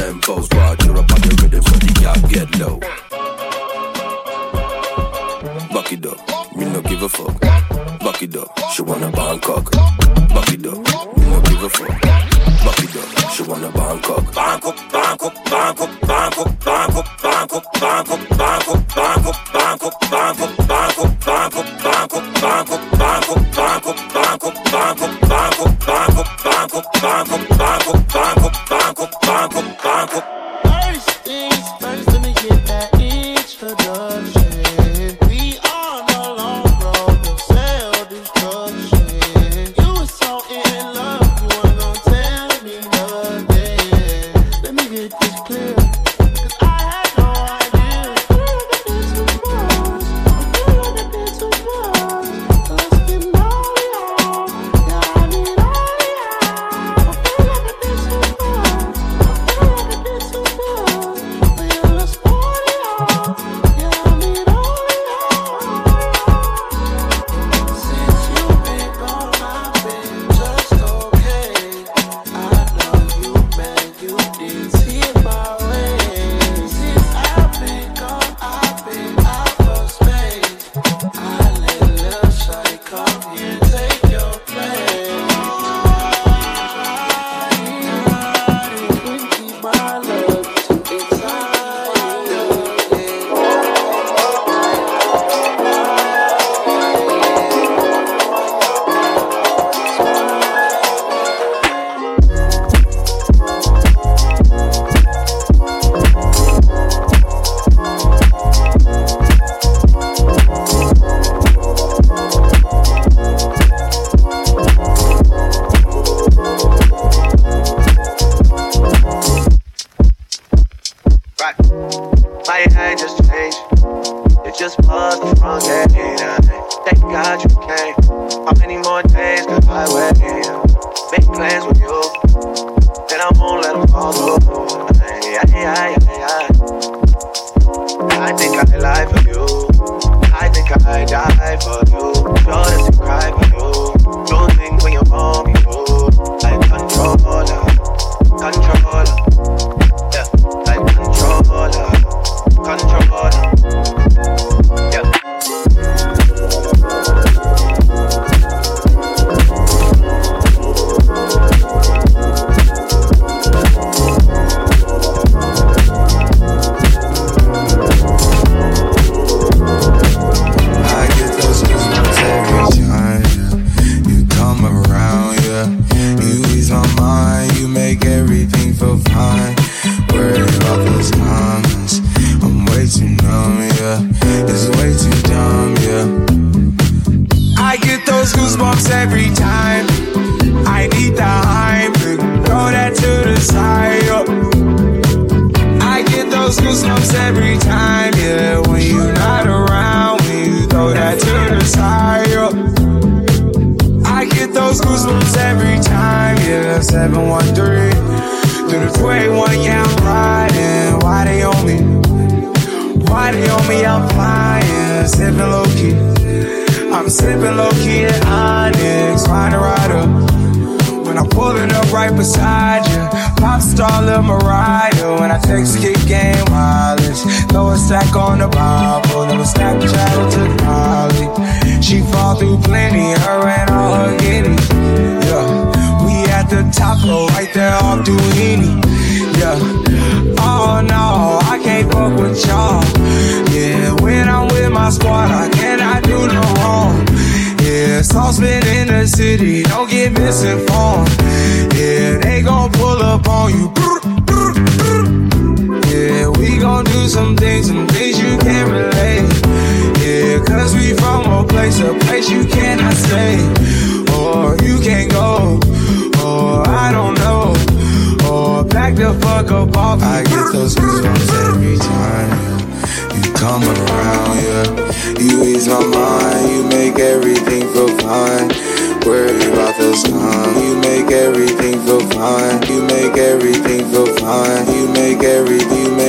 You 282.19 282.83
make 282.83 283.17
everything 283.17 283.89
feel 283.93 284.07
fine. 284.17 284.67
You 284.75 284.89
make 284.89 285.23
everything. 285.23 285.85
You 285.85 285.91
make 285.95 286.08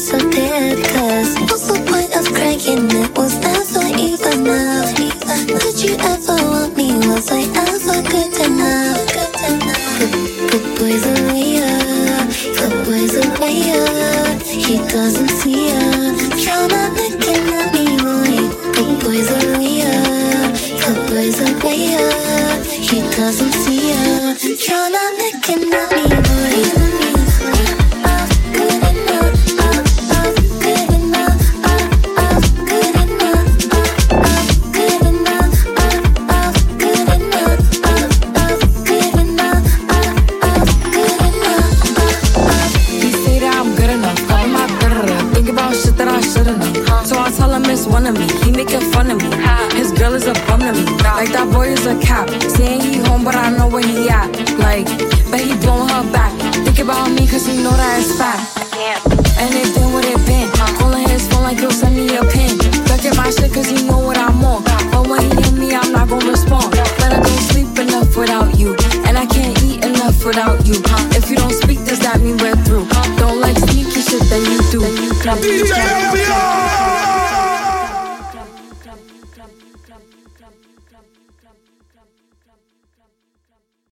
soltera. 0.00 0.69